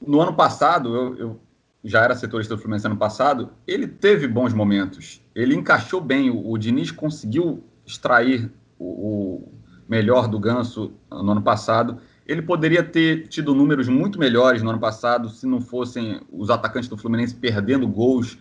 [0.00, 1.40] no ano passado, eu, eu
[1.84, 6.50] já era setorista do Fluminense ano passado, ele teve bons momentos, ele encaixou bem, o,
[6.50, 9.52] o Diniz conseguiu extrair o, o
[9.88, 14.78] melhor do Ganso no ano passado, ele poderia ter tido números muito melhores no ano
[14.78, 18.38] passado se não fossem os atacantes do Fluminense perdendo gols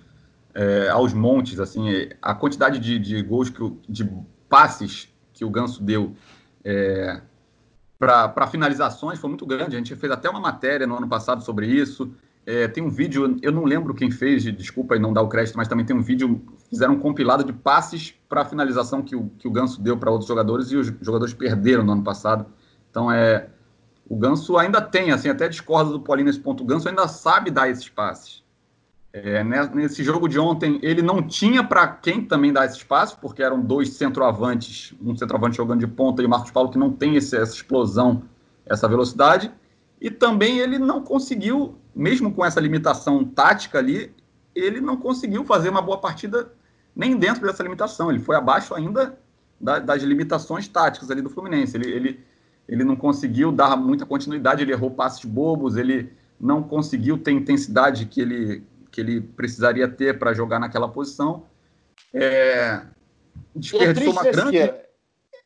[0.54, 1.58] é, aos montes.
[1.58, 4.10] Assim, a quantidade de, de gols, que de
[4.50, 6.14] passes que o Ganso deu
[6.66, 7.22] é,
[7.98, 9.78] para finalizações foi muito grande.
[9.78, 12.12] A gente fez até uma matéria no ano passado sobre isso.
[12.50, 15.58] É, tem um vídeo, eu não lembro quem fez, desculpa aí não dar o crédito,
[15.58, 19.50] mas também tem um vídeo, fizeram um compilado de passes para finalização que o, que
[19.50, 22.45] o Ganso deu para outros jogadores e os jogadores perderam no ano passado.
[22.89, 23.50] Então é
[24.10, 26.64] o Ganso ainda tem, assim, até discorda do Paulinho nesse ponto.
[26.64, 28.41] O Ganso ainda sabe dar esses passes.
[29.12, 33.43] É, nesse jogo de ontem, ele não tinha para quem também dar esses passes, porque
[33.43, 37.16] eram dois centroavantes, um centroavante jogando de ponta e o Marcos Paulo que não tem
[37.16, 38.24] esse, essa explosão
[38.66, 39.52] essa velocidade.
[40.00, 44.16] E também ele não conseguiu, mesmo com essa limitação tática ali,
[44.54, 46.54] ele não conseguiu fazer uma boa partida
[46.95, 48.12] nem dentro dessa limitação.
[48.12, 49.18] Ele foi abaixo ainda
[49.60, 51.76] da, das limitações táticas ali do Fluminense.
[51.76, 52.20] Ele, ele,
[52.70, 58.06] ele não conseguiu dar muita continuidade, ele errou passes bobos, ele não conseguiu ter intensidade
[58.06, 61.45] que ele, que ele precisaria ter para jogar naquela posição.
[62.14, 62.82] É,
[63.56, 64.58] desperdiçou é uma grande.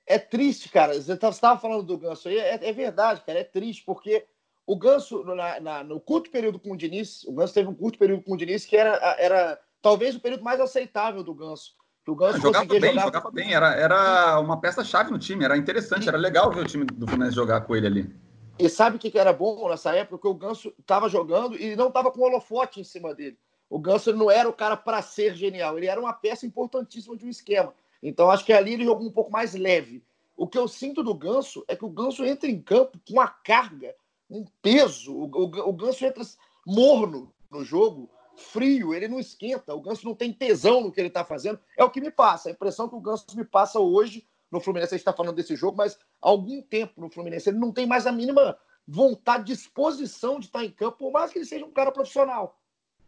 [0.06, 0.94] É triste, cara.
[0.94, 3.40] Você estava falando do Ganso aí, é, é, verdade, cara.
[3.40, 4.26] É triste, porque
[4.72, 8.00] o Ganso, na, na, no curto período com o Diniz, o Ganso teve um curto
[8.00, 11.76] período com o Diniz que era, era talvez o período mais aceitável do Ganso.
[12.08, 13.02] o Ganso jogava bem, jogar...
[13.02, 13.54] jogava bem.
[13.54, 16.08] Era, era uma peça-chave no time, era interessante, e...
[16.08, 18.16] era legal ver o time do Fluminense jogar com ele ali.
[18.58, 20.22] E sabe o que era bom nessa época?
[20.22, 23.38] Que o Ganso estava jogando e não estava com o holofote em cima dele.
[23.70, 27.26] O Ganso não era o cara para ser genial, ele era uma peça importantíssima de
[27.26, 27.74] um esquema.
[28.02, 30.02] Então acho que ali ele jogou um pouco mais leve.
[30.38, 33.28] O que eu sinto do Ganso é que o Ganso entra em campo com uma
[33.28, 33.94] carga,
[34.32, 35.14] um peso.
[35.14, 36.24] O, o, o Ganso entra
[36.66, 39.76] morno no jogo, frio, ele não esquenta.
[39.76, 41.60] O Ganso não tem tesão no que ele está fazendo.
[41.78, 42.50] É o que me passa.
[42.50, 44.96] A impressão que o Ganso me passa hoje no Fluminense.
[44.96, 47.86] A gente está falando desse jogo, mas há algum tempo no Fluminense ele não tem
[47.86, 48.58] mais a mínima
[48.88, 52.58] vontade, disposição de estar em campo, por mais que ele seja um cara profissional.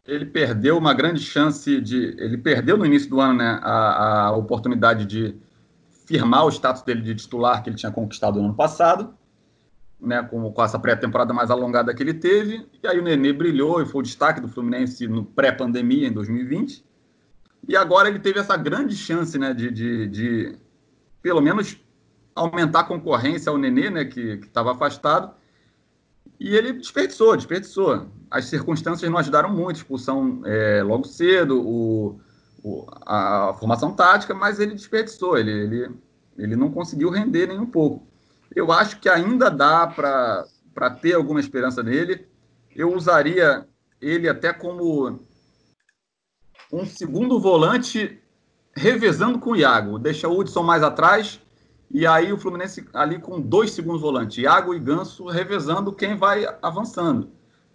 [0.06, 2.16] Ele perdeu uma grande chance de.
[2.20, 5.36] Ele perdeu no início do ano né, a, a oportunidade de
[6.06, 9.18] firmar o status dele de titular que ele tinha conquistado no ano passado,
[10.04, 12.68] né, com, com essa pré-temporada mais alongada que ele teve.
[12.84, 16.84] E aí o Nenê brilhou e foi o destaque do Fluminense no pré-pandemia, em 2020.
[17.68, 20.58] E agora ele teve essa grande chance né, de, de, de
[21.22, 21.80] pelo menos
[22.36, 25.34] aumentar a concorrência ao Nenê, né, que estava afastado.
[26.40, 28.08] E ele desperdiçou, desperdiçou.
[28.30, 32.20] As circunstâncias não ajudaram muito, expulsão é, logo cedo, o,
[32.62, 35.92] o, a formação tática, mas ele desperdiçou, ele, ele,
[36.38, 38.13] ele não conseguiu render nem um pouco.
[38.56, 42.28] Eu acho que ainda dá para ter alguma esperança nele.
[42.76, 43.68] Eu usaria
[44.02, 45.20] ele até como
[46.72, 48.20] um segundo volante
[48.76, 50.00] revezando com o Iago.
[50.00, 51.40] Deixa o Hudson mais atrás
[51.94, 56.44] e aí o Fluminense ali com dois segundos volantes, Iago e Ganso revezando quem vai
[56.60, 57.30] avançando.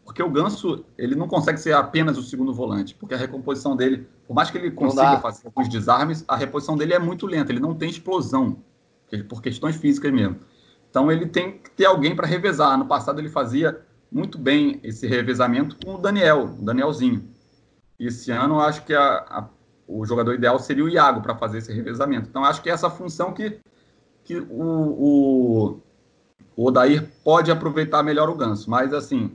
[0.04, 4.08] Porque o Ganso, ele não consegue ser apenas o segundo volante, porque a recomposição dele,
[4.26, 7.60] por mais que ele consiga fazer alguns desarmes, a reposição dele é muito lenta, ele
[7.60, 8.56] não tem explosão,
[9.28, 10.40] por questões físicas mesmo.
[10.90, 12.72] Então ele tem que ter alguém para revezar.
[12.72, 13.80] Ano passado ele fazia
[14.10, 17.28] muito bem esse revezamento com o Daniel, o Danielzinho.
[17.98, 19.48] Esse ano eu acho que a, a
[19.88, 22.28] o jogador ideal seria o Iago para fazer esse revezamento.
[22.28, 23.58] Então, acho que é essa função que,
[24.22, 25.80] que o, o,
[26.54, 28.68] o Odair pode aproveitar melhor o Ganso.
[28.68, 29.32] Mas, assim,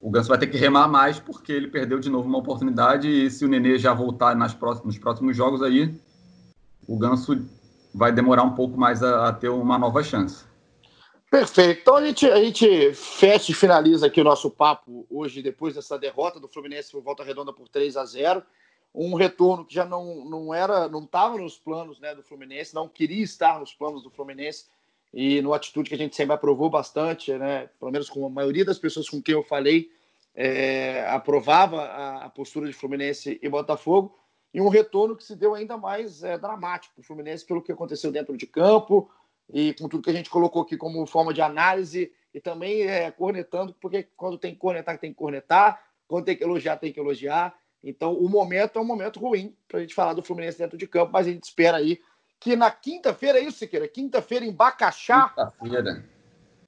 [0.00, 3.30] o Ganso vai ter que remar mais porque ele perdeu de novo uma oportunidade e
[3.30, 5.94] se o Nenê já voltar nas próximos, nos próximos jogos aí,
[6.88, 7.46] o Ganso
[7.94, 10.44] vai demorar um pouco mais a, a, ter uma nova chance.
[11.30, 11.80] Perfeito.
[11.82, 15.98] Então a gente, a gente fecha e finaliza aqui o nosso papo hoje, depois dessa
[15.98, 18.42] derrota do Fluminense por volta redonda por 3 a 0
[18.94, 22.88] um retorno que já não, não era, não estava nos planos né, do Fluminense, não
[22.88, 24.66] queria estar nos planos do Fluminense.
[25.12, 28.64] E no atitude que a gente sempre aprovou bastante, né, pelo menos com a maioria
[28.64, 29.90] das pessoas com quem eu falei,
[30.34, 34.18] é, aprovava a, a, postura de Fluminense e Botafogo,
[34.52, 37.72] e um retorno que se deu ainda mais é, dramático para o Fluminense pelo que
[37.72, 39.10] aconteceu dentro de campo
[39.50, 43.10] e com tudo que a gente colocou aqui como forma de análise e também é,
[43.10, 47.00] cornetando, porque quando tem que cornetar, tem que cornetar, quando tem que elogiar, tem que
[47.00, 47.54] elogiar.
[47.82, 50.86] Então, o momento é um momento ruim para a gente falar do Fluminense dentro de
[50.86, 52.00] campo, mas a gente espera aí
[52.40, 53.88] que na quinta-feira, é isso, Siqueira?
[53.88, 55.28] Quinta-feira em Bacaxá.
[55.28, 56.04] Quinta-feira.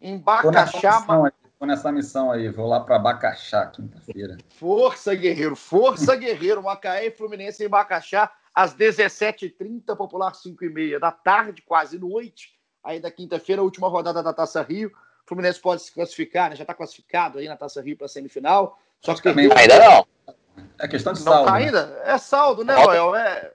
[0.01, 1.07] Em Bacaxá.
[1.61, 4.39] Estou nessa missão aí, vou lá para Bacaxá quinta-feira.
[4.49, 6.62] Força, guerreiro, força, guerreiro.
[6.62, 12.59] Macaé e Fluminense em Bacaxá, às 17h30, popular 5h30 da tarde, quase noite.
[12.83, 14.93] Aí da quinta-feira, última rodada da Taça Rio.
[15.26, 16.57] Fluminense pode se classificar, né?
[16.57, 18.78] já está classificado aí na Taça Rio para a semifinal.
[19.01, 19.51] Só que perdeu...
[19.57, 20.07] Ainda não.
[20.78, 21.41] É questão de saldo.
[21.41, 21.66] Não tá né?
[21.66, 22.03] ainda?
[22.05, 23.14] É saldo, né, Noel?
[23.14, 23.53] É...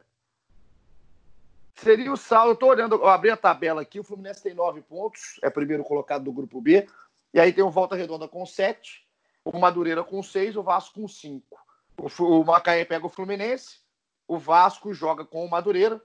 [1.76, 2.52] Seria o saldo.
[2.52, 4.00] Eu tô olhando, eu abri a tabela aqui.
[4.00, 6.88] O Fluminense tem nove pontos, é primeiro colocado do grupo B.
[7.34, 9.06] E aí tem o Volta Redonda com sete,
[9.44, 11.60] o Madureira com seis, o Vasco com cinco.
[11.98, 13.80] O, Macaé pega o Fluminense,
[14.28, 16.02] o Vasco joga com o Madureira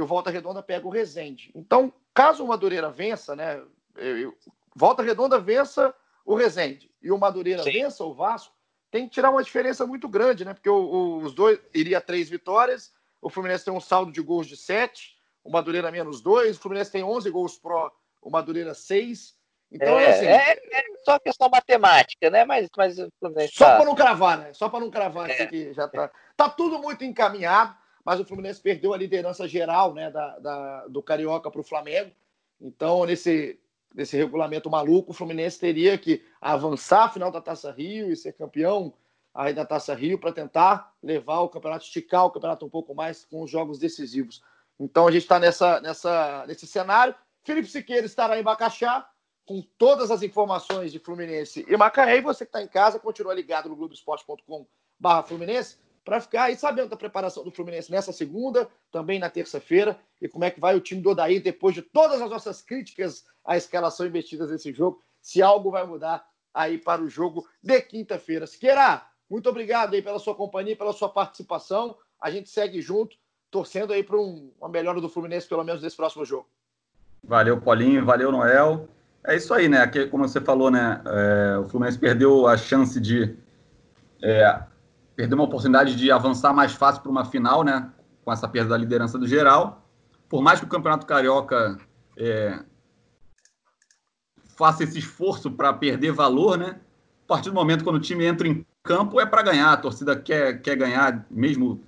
[0.00, 1.50] e o Volta Redonda pega o Resende.
[1.54, 3.62] Então, caso o Madureira vença, né?
[3.94, 4.34] Eu,
[4.74, 5.94] Volta Redonda vença
[6.24, 7.72] o Resende e o Madureira Sim.
[7.72, 8.54] vença o Vasco,
[8.90, 10.54] tem que tirar uma diferença muito grande, né?
[10.54, 14.46] Porque o, o, os dois iria três vitórias, o Fluminense tem um saldo de gols
[14.46, 17.92] de sete, o Madureira menos dois, o Fluminense tem 11 gols pró,
[18.22, 19.38] o Madureira seis.
[19.70, 20.26] Então é, é assim.
[20.26, 22.44] É, é, só questão matemática, né?
[22.46, 23.54] Mas, mas o Fluminense.
[23.54, 23.76] Só tá...
[23.76, 24.52] para não cravar, né?
[24.54, 25.42] Só para não cravar, é.
[25.42, 26.10] aqui já tá.
[26.36, 30.10] Tá tudo muito encaminhado, mas o Fluminense perdeu a liderança geral, né?
[30.10, 32.10] Da, da do Carioca para o Flamengo.
[32.60, 33.58] Então, nesse
[33.94, 38.32] desse regulamento maluco, o Fluminense teria que avançar a final da Taça Rio e ser
[38.32, 38.94] campeão
[39.34, 43.24] aí da Taça Rio para tentar levar o campeonato, esticar o campeonato um pouco mais
[43.24, 44.42] com os jogos decisivos.
[44.78, 47.14] Então a gente está nessa, nessa, nesse cenário.
[47.42, 49.08] Felipe Siqueira estará em Bacaxá
[49.44, 52.18] com todas as informações de Fluminense e Macaé.
[52.18, 56.88] E você que está em casa, continua ligado no Globoesporte.com/barra Fluminense para ficar aí sabendo
[56.88, 60.80] da preparação do Fluminense nessa segunda, também na terça-feira, e como é que vai o
[60.80, 65.42] time do Odaí depois de todas as nossas críticas à escalação investidas nesse jogo, se
[65.42, 68.46] algo vai mudar aí para o jogo de quinta-feira.
[68.46, 71.96] Siqueira, muito obrigado aí pela sua companhia, pela sua participação.
[72.20, 73.16] A gente segue junto,
[73.50, 76.48] torcendo aí para um, uma melhora do Fluminense, pelo menos nesse próximo jogo.
[77.22, 78.04] Valeu, Paulinho.
[78.04, 78.88] Valeu, Noel.
[79.24, 79.78] É isso aí, né?
[79.82, 81.02] Aqui, como você falou, né?
[81.06, 83.36] É, o Fluminense perdeu a chance de
[84.22, 84.62] é,
[85.20, 87.90] perdeu uma oportunidade de avançar mais fácil para uma final, né?
[88.24, 89.86] Com essa perda da liderança do geral.
[90.30, 91.76] Por mais que o Campeonato Carioca
[92.16, 92.58] é,
[94.56, 96.80] faça esse esforço para perder valor, né?
[97.24, 100.16] A partir do momento quando o time entra em campo é para ganhar, a torcida
[100.16, 101.84] quer, quer ganhar, mesmo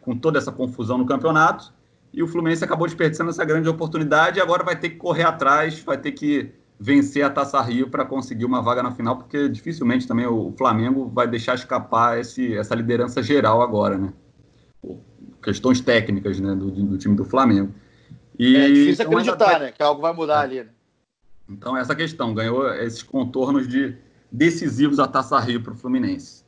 [0.00, 1.74] com toda essa confusão no campeonato.
[2.12, 5.80] E o Fluminense acabou desperdiçando essa grande oportunidade e agora vai ter que correr atrás,
[5.80, 10.06] vai ter que vencer a Taça Rio para conseguir uma vaga na final, porque dificilmente
[10.06, 14.12] também o Flamengo vai deixar escapar esse, essa liderança geral agora, né?
[15.42, 17.72] Questões técnicas né, do, do time do Flamengo.
[18.38, 19.72] E, é difícil então, acreditar, né?
[19.72, 20.44] Que algo vai mudar é.
[20.44, 20.64] ali.
[20.64, 20.70] Né?
[21.48, 23.96] Então, essa questão ganhou esses contornos de
[24.30, 26.44] decisivos a Taça Rio para o Fluminense.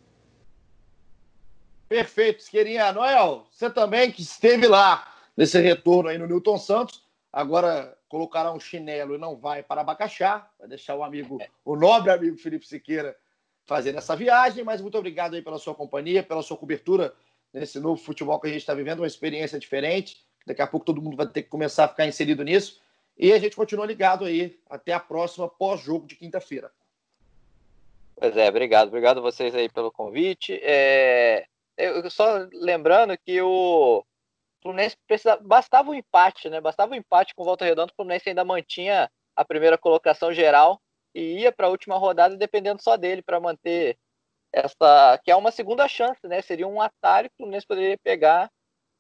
[1.89, 2.93] Perfeito, Esquerinha.
[2.93, 5.07] Noel, você também que esteve lá
[5.37, 7.03] nesse retorno aí no Newton Santos,
[7.33, 12.11] agora colocará um chinelo e não vai para Abacaxá, vai deixar o amigo, o nobre
[12.11, 13.16] amigo Felipe Siqueira
[13.66, 17.14] fazer essa viagem, mas muito obrigado aí pela sua companhia, pela sua cobertura
[17.52, 21.02] nesse novo futebol que a gente está vivendo, uma experiência diferente, daqui a pouco todo
[21.02, 22.80] mundo vai ter que começar a ficar inserido nisso,
[23.16, 26.70] e a gente continua ligado aí, até a próxima pós-jogo de quinta-feira.
[28.16, 31.46] Pois é, obrigado, obrigado a vocês aí pelo convite, é...
[31.76, 34.02] eu só lembrando que o
[34.62, 36.61] Fluminense precisava, bastava o um empate, né?
[36.61, 40.80] Bastava o um empate com volta redonda, o Fluminense ainda mantinha a primeira colocação geral
[41.14, 43.96] e ia para a última rodada dependendo só dele para manter
[44.52, 46.42] essa que é uma segunda chance, né?
[46.42, 48.50] Seria um atalho que o Fluminense poderia pegar,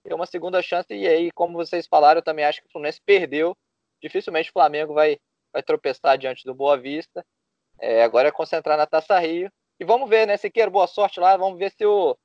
[0.04, 3.00] é uma segunda chance e aí, como vocês falaram, eu também acho que o Fluminense
[3.04, 3.56] perdeu.
[4.02, 5.18] Dificilmente o Flamengo vai
[5.52, 7.24] vai tropeçar diante do Boa Vista.
[7.80, 9.50] É, agora é concentrar na Taça Rio.
[9.80, 10.36] E vamos ver, né?
[10.36, 12.16] Se quer boa sorte lá, vamos ver se o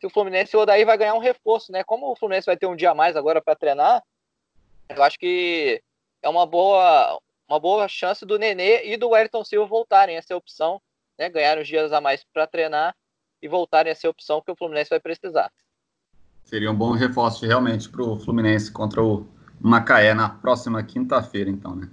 [0.00, 1.82] se o Fluminense ou daí vai ganhar um reforço, né?
[1.82, 4.02] Como o Fluminense vai ter um dia a mais agora para treinar,
[4.88, 5.82] eu acho que
[6.22, 10.34] é uma boa, uma boa chance do Nenê e do Wellington Silva voltarem a ser
[10.34, 10.80] opção,
[11.18, 11.28] né?
[11.28, 12.94] Ganhar uns dias a mais para treinar
[13.42, 15.50] e voltarem a ser opção que o Fluminense vai precisar.
[16.44, 19.26] Seria um bom reforço realmente para o Fluminense contra o
[19.60, 21.90] Macaé na próxima quinta-feira, então, né?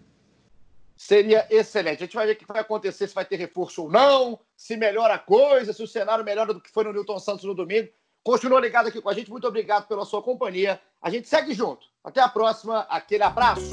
[1.06, 2.02] Seria excelente.
[2.02, 4.76] A gente vai ver o que vai acontecer, se vai ter reforço ou não, se
[4.76, 7.90] melhora a coisa, se o cenário melhora do que foi no Newton Santos no domingo.
[8.24, 9.30] Continua ligado aqui com a gente.
[9.30, 10.82] Muito obrigado pela sua companhia.
[11.00, 11.86] A gente segue junto.
[12.04, 12.88] Até a próxima.
[12.90, 13.70] Aquele abraço.